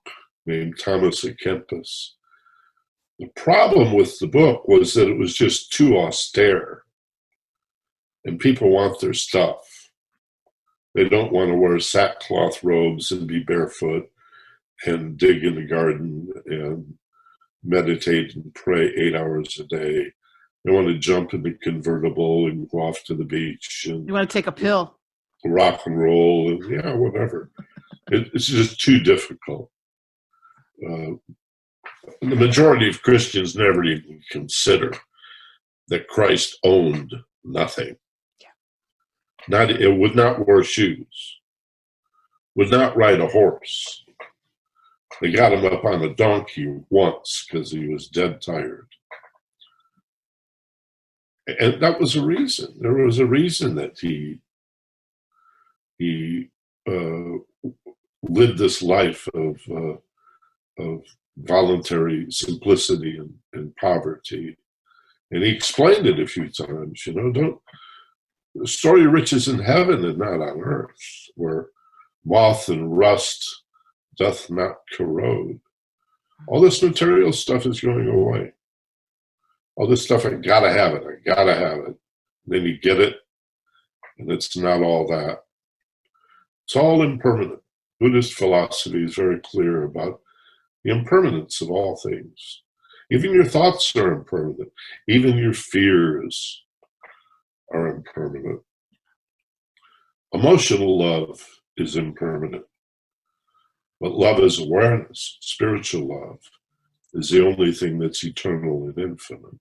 [0.45, 2.15] named Thomas à Kempis.
[3.19, 6.83] The problem with the book was that it was just too austere,
[8.23, 9.89] and people want their stuff.
[10.95, 14.09] They don't want to wear sackcloth robes and be barefoot
[14.85, 16.93] and dig in the garden and
[17.63, 20.13] meditate and pray eight hours a day.
[20.63, 24.13] They want to jump in the convertible and go off to the beach and You
[24.13, 24.97] want to take a pill.
[25.45, 27.51] rock and roll and yeah, whatever.
[28.11, 29.69] It, it's just too difficult.
[30.85, 31.11] Uh,
[32.21, 34.93] the majority of Christians never even consider
[35.87, 37.97] that Christ owned nothing.
[39.47, 41.39] Not it would not wear shoes,
[42.55, 44.03] would not ride a horse.
[45.21, 48.87] They got him up on a donkey once because he was dead tired.
[51.59, 52.75] And that was a reason.
[52.79, 54.39] There was a reason that he
[55.97, 56.49] he
[56.87, 57.39] uh,
[58.23, 59.97] lived this life of uh,
[60.83, 61.03] of
[61.43, 64.57] voluntary simplicity and, and poverty,
[65.31, 67.05] and he explained it a few times.
[67.05, 67.59] You know, don't
[68.55, 70.89] the story of riches in heaven and not on earth,
[71.35, 71.67] where
[72.25, 73.63] moth and rust
[74.17, 75.59] doth not corrode.
[76.47, 78.53] All this material stuff is going away.
[79.75, 81.95] All this stuff, I gotta have it, I gotta have it.
[82.45, 83.17] then you get it,
[84.17, 85.43] and it's not all that.
[86.65, 87.61] It's all impermanent.
[87.99, 90.21] Buddhist philosophy is very clear about
[90.83, 92.63] the impermanence of all things.
[93.11, 94.71] Even your thoughts are impermanent.
[95.07, 96.63] Even your fears
[97.73, 98.61] are impermanent.
[100.33, 101.45] Emotional love
[101.77, 102.65] is impermanent.
[103.99, 106.39] But love is awareness, spiritual love,
[107.13, 109.59] is the only thing that's eternal and infinite.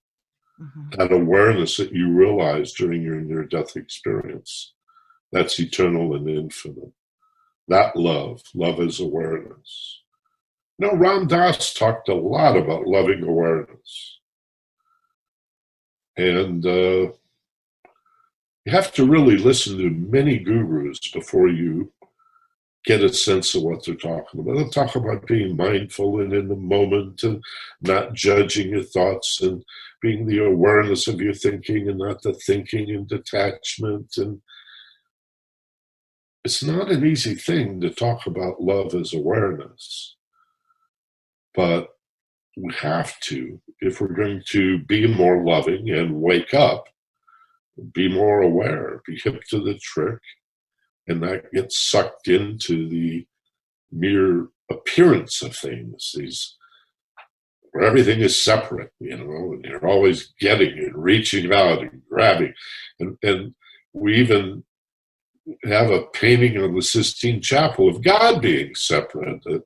[0.61, 0.97] Mhm.
[0.97, 4.75] That awareness that you realize during your near death experience,
[5.33, 6.93] that's eternal and infinite.
[7.69, 10.03] That love, love is awareness.
[10.79, 14.19] You know, Ram Dass talked a lot about loving awareness.
[16.17, 17.13] And uh,
[18.65, 21.93] you have to really listen to many gurus before you
[22.85, 24.57] get a sense of what they're talking about.
[24.57, 27.43] They'll talk about being mindful and in the moment and
[27.81, 29.65] not judging your thoughts and
[30.01, 34.17] being the awareness of your thinking and not the thinking and detachment.
[34.17, 34.41] And
[36.45, 40.17] it's not an easy thing to talk about love as awareness,
[41.55, 41.89] but
[42.57, 46.89] we have to if we're going to be more loving and wake up,
[47.93, 50.19] be more aware, be hip to the trick,
[51.07, 53.27] and not get sucked into the
[53.93, 56.13] mere appearance of things.
[56.15, 56.57] These
[57.73, 62.55] where everything is separate, you know, and you're always getting and reaching out and grabbing.
[62.99, 63.55] And, and
[63.93, 64.65] we even
[65.65, 69.63] have a painting of the Sistine Chapel of God being separate, an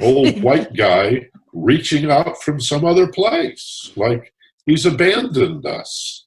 [0.00, 4.32] old white guy reaching out from some other place, like
[4.66, 6.26] he's abandoned us.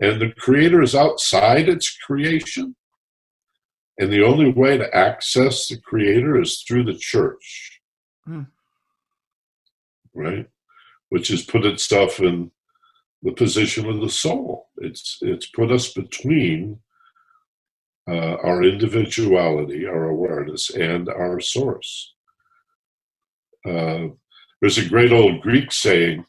[0.00, 2.74] And the Creator is outside its creation.
[3.98, 7.80] And the only way to access the Creator is through the church.
[8.24, 8.44] Hmm.
[10.14, 10.48] Right?
[11.10, 12.50] Which has put itself in
[13.22, 14.68] the position of the soul.
[14.78, 16.80] It's it's put us between
[18.08, 22.14] uh, our individuality, our awareness, and our source.
[23.68, 24.08] Uh,
[24.60, 26.24] there's a great old Greek saying.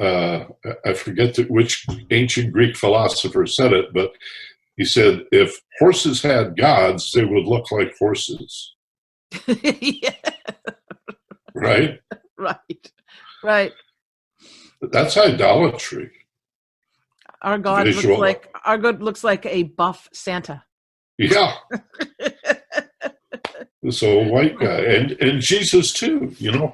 [0.00, 0.44] Uh,
[0.84, 4.10] I forget the, which ancient Greek philosopher said it, but
[4.76, 8.74] he said, "If horses had gods, they would look like horses."
[9.46, 10.14] yeah,
[11.60, 12.00] Right?
[12.38, 12.92] right,
[13.42, 13.72] right.
[14.80, 16.10] That's idolatry.
[17.42, 18.18] Our God Visual.
[18.18, 20.64] looks like our God looks like a buff Santa.
[21.18, 21.54] Yeah,
[23.82, 26.34] this old white guy, and and Jesus too.
[26.38, 26.72] You know,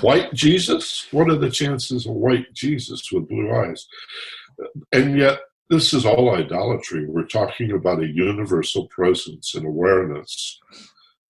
[0.00, 1.06] white Jesus.
[1.10, 3.86] What are the chances of white Jesus with blue eyes?
[4.92, 7.06] And yet, this is all idolatry.
[7.06, 10.58] We're talking about a universal presence and awareness,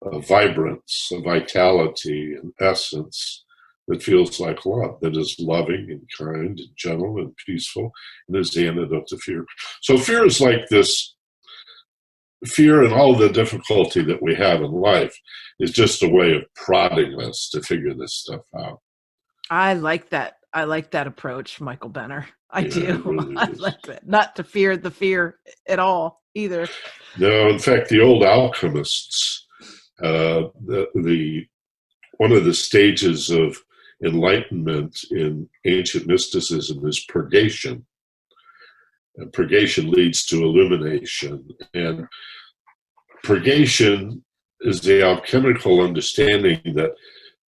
[0.02, 3.44] a vibrance, a vitality, an essence
[3.90, 7.90] that feels like love, that is loving and kind and gentle and peaceful,
[8.28, 9.44] and is the antidote to fear.
[9.82, 11.16] So, fear is like this
[12.46, 15.14] fear and all the difficulty that we have in life
[15.58, 18.78] is just a way of prodding us to figure this stuff out.
[19.50, 20.36] I like that.
[20.52, 22.26] I like that approach, Michael Benner.
[22.50, 23.02] I Yeah, do.
[23.04, 24.06] really I like that.
[24.08, 25.36] Not to fear the fear
[25.68, 26.68] at all either.
[27.18, 29.46] No, in fact, the old alchemists,
[30.02, 31.46] uh, the, the
[32.18, 33.56] one of the stages of
[34.04, 37.84] enlightenment in ancient mysticism is purgation.
[39.16, 42.06] And purgation leads to illumination, and
[43.24, 44.24] purgation
[44.60, 46.92] is the alchemical understanding that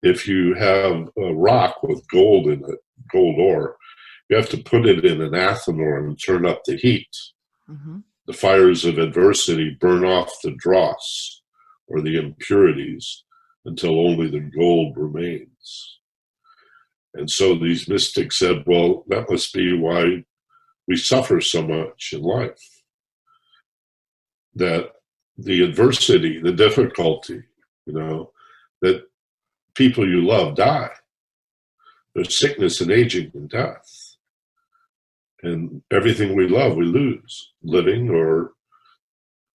[0.04, 2.80] if you have a rock with gold in it,
[3.12, 3.76] gold ore,
[4.30, 7.10] you have to put it in an athanor and turn up the heat
[7.66, 11.41] hmm the fires of adversity burn off the dross
[11.88, 13.24] or the impurities
[13.66, 15.97] until only the gold remains.
[17.18, 20.24] And so these mystics said, well, that must be why
[20.88, 22.84] we suffer so much in life.
[24.55, 24.91] That
[25.38, 27.43] the adversity, the difficulty,
[27.86, 28.32] you know,
[28.82, 29.03] that
[29.76, 30.91] people you love die.
[32.15, 34.07] There's sickness and aging and death
[35.43, 38.53] and everything we love we lose living or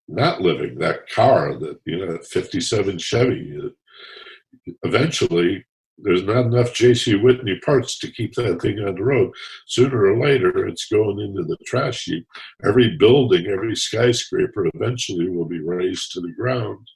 [0.08, 5.64] not living that car that you know 57 chevy uh, eventually
[5.98, 9.32] there's not enough jc whitney parts to keep that thing on the road.
[9.66, 12.26] Sooner or later it's going into the trash heap.
[12.64, 16.86] Every building every skyscraper eventually will be razed to the ground.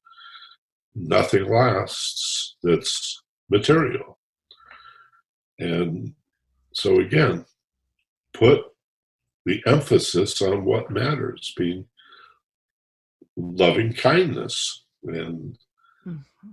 [0.94, 4.18] Nothing lasts that's material.
[5.58, 6.14] And
[6.72, 7.44] so again
[8.32, 8.64] put
[9.44, 11.86] the emphasis on what matters, being
[13.36, 15.56] loving kindness and.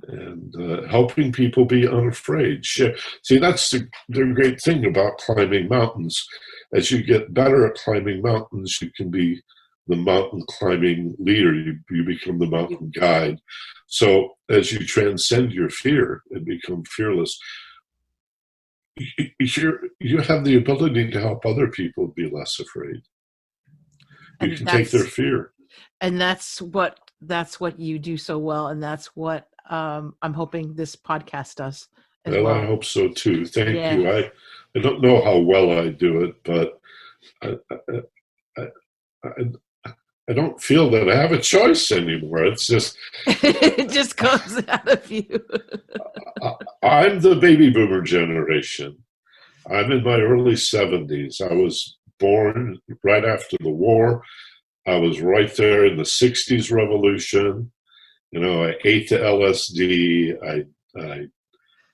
[0.08, 2.66] And uh, helping people be unafraid.
[2.66, 2.96] Share.
[3.24, 6.26] See, that's the, the great thing about climbing mountains.
[6.74, 9.42] As you get better at climbing mountains, you can be
[9.88, 11.54] the mountain climbing leader.
[11.54, 13.40] You, you become the mountain guide.
[13.88, 17.38] So as you transcend your fear and become fearless,
[18.98, 23.02] you, you you have the ability to help other people be less afraid.
[24.40, 25.54] You And can take their fear.
[26.02, 30.74] and that's what that's what you do so well and that's what um i'm hoping
[30.74, 31.88] this podcast does
[32.26, 32.56] Well, well.
[32.56, 33.46] I hope so too.
[33.46, 33.96] Thank Yeah.
[33.96, 34.10] you.
[34.10, 34.32] I
[34.76, 36.80] I don't know how well I do it, but
[37.44, 38.02] I, I,
[38.58, 38.66] I,
[39.86, 39.92] I,
[40.30, 42.46] I don't feel that I have a choice anymore.
[42.46, 42.98] It's just
[43.28, 45.40] it just comes out of you
[46.82, 48.98] I'm the baby boomer generation.
[49.70, 51.42] I'm in my early 70s.
[51.42, 54.24] I was born right after the war.
[54.88, 57.72] I was right there in the 60s revolution.
[58.34, 60.36] You know, I ate the LSD.
[60.44, 61.28] I, I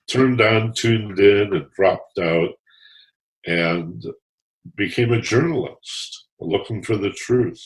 [0.08, 2.52] turned on, tuned in, and dropped out
[3.46, 4.02] and
[4.74, 7.62] became a journalist looking for the truth.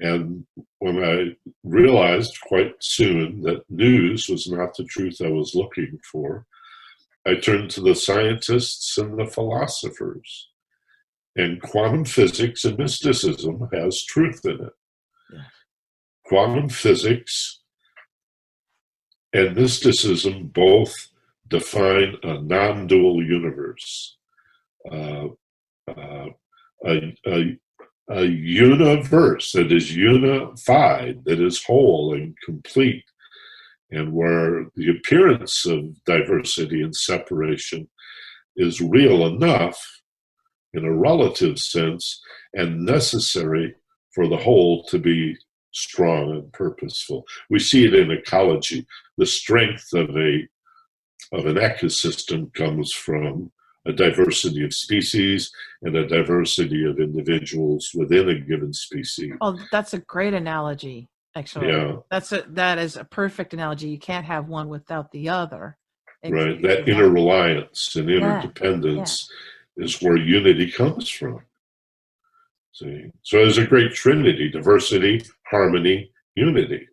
[0.00, 0.44] And
[0.80, 6.46] when I realized quite soon that news was not the truth I was looking for,
[7.24, 10.48] I turned to the scientists and the philosophers.
[11.36, 14.72] And quantum physics and mysticism has truth in it.
[15.32, 15.42] Yeah.
[16.26, 17.59] Quantum physics
[19.32, 21.08] and mysticism both
[21.48, 24.16] define a non dual universe.
[24.90, 25.26] Uh,
[25.88, 26.26] uh,
[26.86, 27.58] a, a,
[28.10, 33.04] a universe that is unified, that is whole and complete,
[33.90, 37.88] and where the appearance of diversity and separation
[38.56, 40.00] is real enough
[40.72, 42.20] in a relative sense
[42.54, 43.74] and necessary
[44.14, 45.36] for the whole to be
[45.72, 47.24] strong and purposeful.
[47.48, 48.86] We see it in ecology.
[49.18, 50.46] The strength of a
[51.32, 53.52] of an ecosystem comes from
[53.86, 55.50] a diversity of species
[55.82, 59.32] and a diversity of individuals within a given species.
[59.40, 61.96] oh that's a great analogy actually Yeah.
[62.10, 65.76] that's a that is a perfect analogy you can't have one without the other
[66.22, 66.60] Right.
[66.60, 69.26] That inner reliance and Yeah, interdependence
[69.78, 71.40] is where unity comes from.
[72.72, 73.10] See?
[73.22, 76.88] So there's a great trinity diversity, harmony, unity.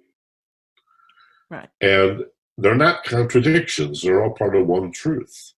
[1.50, 1.70] Right.
[1.82, 2.26] And
[2.58, 5.54] they're not contradictions, they're all part of one truth.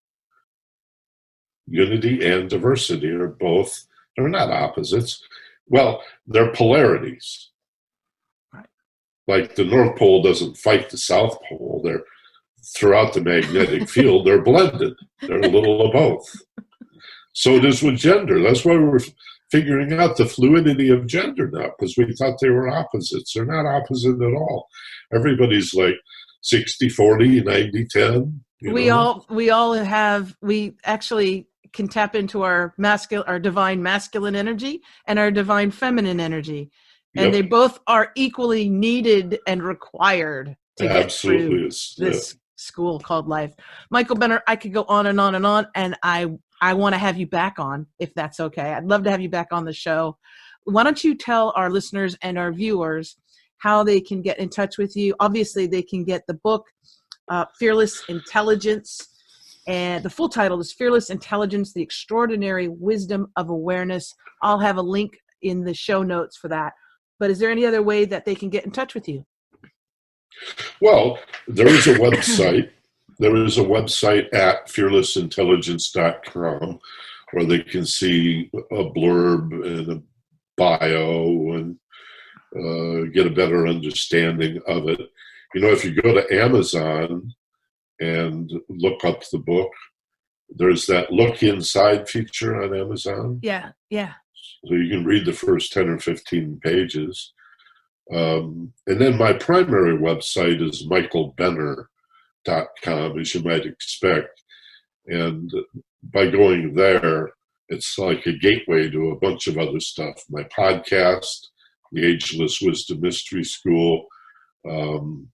[1.68, 3.86] Unity and diversity are both,
[4.16, 5.24] they're not opposites.
[5.68, 7.52] Well, they're polarities.
[8.54, 8.66] Right.
[9.28, 11.82] Like the North Pole doesn't fight the South Pole.
[11.84, 12.04] They're
[12.76, 14.94] throughout the magnetic field, they're blended.
[15.22, 16.36] They're a little of both.
[17.34, 18.42] So it is with gender.
[18.42, 19.00] That's why we're
[19.52, 23.34] figuring out the fluidity of gender now, because we thought they were opposites.
[23.34, 24.68] They're not opposite at all.
[25.14, 25.96] Everybody's like
[26.42, 28.42] 60, 40, 90, 10.
[28.62, 28.98] you we know?
[28.98, 34.82] all we all have we actually can tap into our masculine our divine masculine energy
[35.06, 36.72] and our divine feminine energy
[37.16, 37.34] and Yep.
[37.34, 41.96] they both are equally needed and required to get absolutely through is.
[41.98, 43.54] this school called life
[43.90, 46.28] michael benner i could go on and on and on and i
[46.62, 48.74] I want to have you back on if that's okay.
[48.74, 50.18] I'd love to have you back on the show.
[50.66, 53.18] Why don't you tell our listeners and our viewers
[53.58, 55.16] how they can get in touch with you?
[55.20, 56.66] Obviously, they can get the book
[57.30, 59.08] uh, Fearless Intelligence.
[59.68, 64.14] And the full title is Fearless Intelligence The Extraordinary Wisdom of Awareness.
[64.42, 66.74] I'll have a link in the show notes for that.
[67.20, 69.26] But is there any other way that they can get in touch with you?
[70.82, 72.72] Well, there is a website.
[73.20, 76.80] There is a website at fearlessintelligence.com
[77.32, 80.02] where they can see a blurb and a
[80.58, 81.78] bio and
[82.56, 85.00] uh, get a better understanding of it.
[85.54, 87.32] You know, if you go to Amazon
[88.00, 89.72] and look up the book,
[90.50, 93.40] there's that look inside feature on Amazon.
[93.44, 94.14] Yeah, yeah.
[94.66, 97.34] So you can read the first 10 or 15 pages.
[98.14, 100.88] Um, and then my primary website is
[102.50, 104.44] michaelbenner.com, as you might expect.
[105.08, 105.52] And
[106.04, 107.32] by going there,
[107.70, 110.24] it's like a gateway to a bunch of other stuff.
[110.30, 111.48] My podcast,
[111.92, 114.06] the Ageless Wisdom Mystery School.
[114.70, 115.30] Um,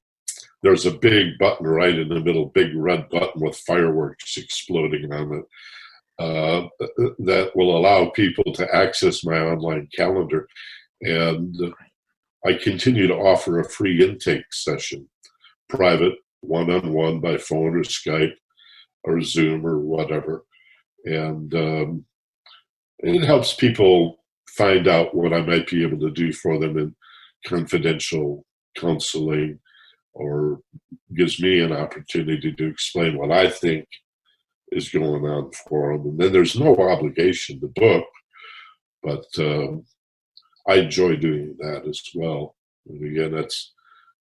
[0.64, 5.34] there's a big button right in the middle, big red button with fireworks exploding on
[5.34, 5.46] it.
[6.18, 6.68] Uh,
[7.20, 10.48] that will allow people to access my online calendar.
[11.02, 11.56] And
[12.46, 15.10] I continue to offer a free intake session,
[15.68, 16.14] private,
[16.48, 18.34] one on one by phone or Skype
[19.04, 20.46] or Zoom or whatever.
[21.06, 22.06] And um,
[23.00, 24.18] it helps people
[24.50, 26.96] find out what I might be able to do for them in
[27.46, 28.46] confidential
[28.78, 29.60] counseling
[30.14, 30.62] or
[31.16, 33.86] gives me an opportunity to explain what I think
[34.72, 36.08] is going on for them.
[36.08, 38.06] And then there's no obligation to book,
[39.04, 39.86] but um,
[40.68, 42.56] I enjoy doing that as well.
[42.88, 43.74] And again, that's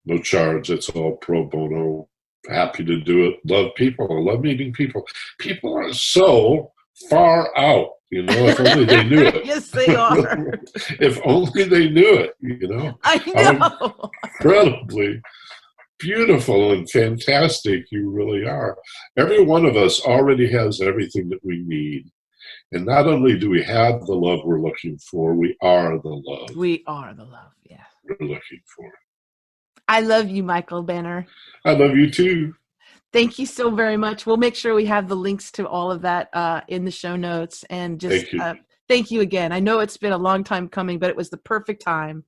[0.05, 0.71] no charge.
[0.71, 2.09] It's all pro bono.
[2.49, 3.41] Happy to do it.
[3.45, 4.09] Love people.
[4.11, 5.07] I love meeting people.
[5.39, 6.73] People are so
[7.09, 7.91] far out.
[8.11, 9.45] You know, if only they knew it.
[9.45, 10.55] yes, they are.
[11.01, 12.35] if only they knew it.
[12.41, 14.11] You know, I know.
[14.23, 15.21] incredibly
[15.99, 18.77] beautiful and fantastic you really are.
[19.17, 22.11] Every one of us already has everything that we need.
[22.73, 26.55] And not only do we have the love we're looking for, we are the love.
[26.55, 27.85] We are the love, yeah.
[28.05, 28.91] We're looking for.
[29.89, 31.27] I love you, Michael Benner.
[31.65, 32.55] I love you too.
[33.13, 34.27] Thank you so very much.
[34.27, 37.17] We'll make sure we have the links to all of that uh, in the show
[37.17, 37.65] notes.
[37.71, 38.41] And just thank you.
[38.41, 38.55] Uh,
[38.89, 39.53] thank you again.
[39.53, 42.25] I know it's been a long time coming, but it was the perfect time,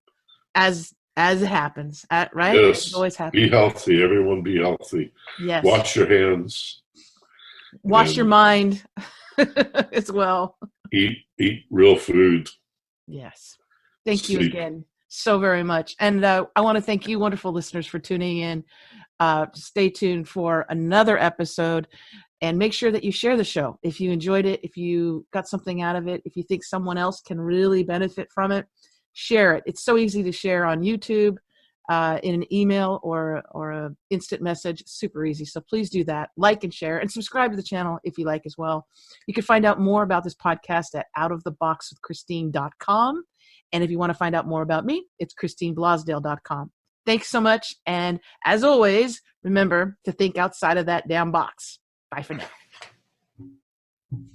[0.55, 2.07] as as it happens.
[2.11, 2.55] At, right?
[2.55, 2.89] Yes.
[2.89, 3.43] It always happens.
[3.43, 4.03] Be healthy.
[4.03, 5.13] Everyone be healthy.
[5.41, 5.65] Yes.
[5.65, 6.83] Wash your hands.
[7.83, 8.85] Wash your mind
[9.93, 10.57] as well.
[10.93, 12.49] Eat eat real food.
[13.09, 13.57] Yes.
[14.05, 15.95] Thank you again so very much.
[16.01, 18.65] And uh, I want to thank you, wonderful listeners, for tuning in.
[19.19, 21.89] Uh, stay tuned for another episode
[22.43, 23.79] and make sure that you share the show.
[23.83, 26.99] If you enjoyed it, if you got something out of it, if you think someone
[26.99, 28.67] else can really benefit from it,
[29.15, 29.63] share it.
[29.67, 31.37] It's so easy to share on YouTube.
[31.89, 36.31] Uh, in an email or or a instant message super easy so please do that
[36.37, 38.89] like and share and subscribe to the channel if you like as well
[39.29, 43.23] you can find out more about this podcast at outoftheboxwithchristine.com
[43.73, 46.71] and if you want to find out more about me, it's christineblosdale.com.
[47.05, 47.75] Thanks so much.
[47.87, 51.79] And as always, remember to think outside of that damn box.
[52.11, 52.49] Bye for now.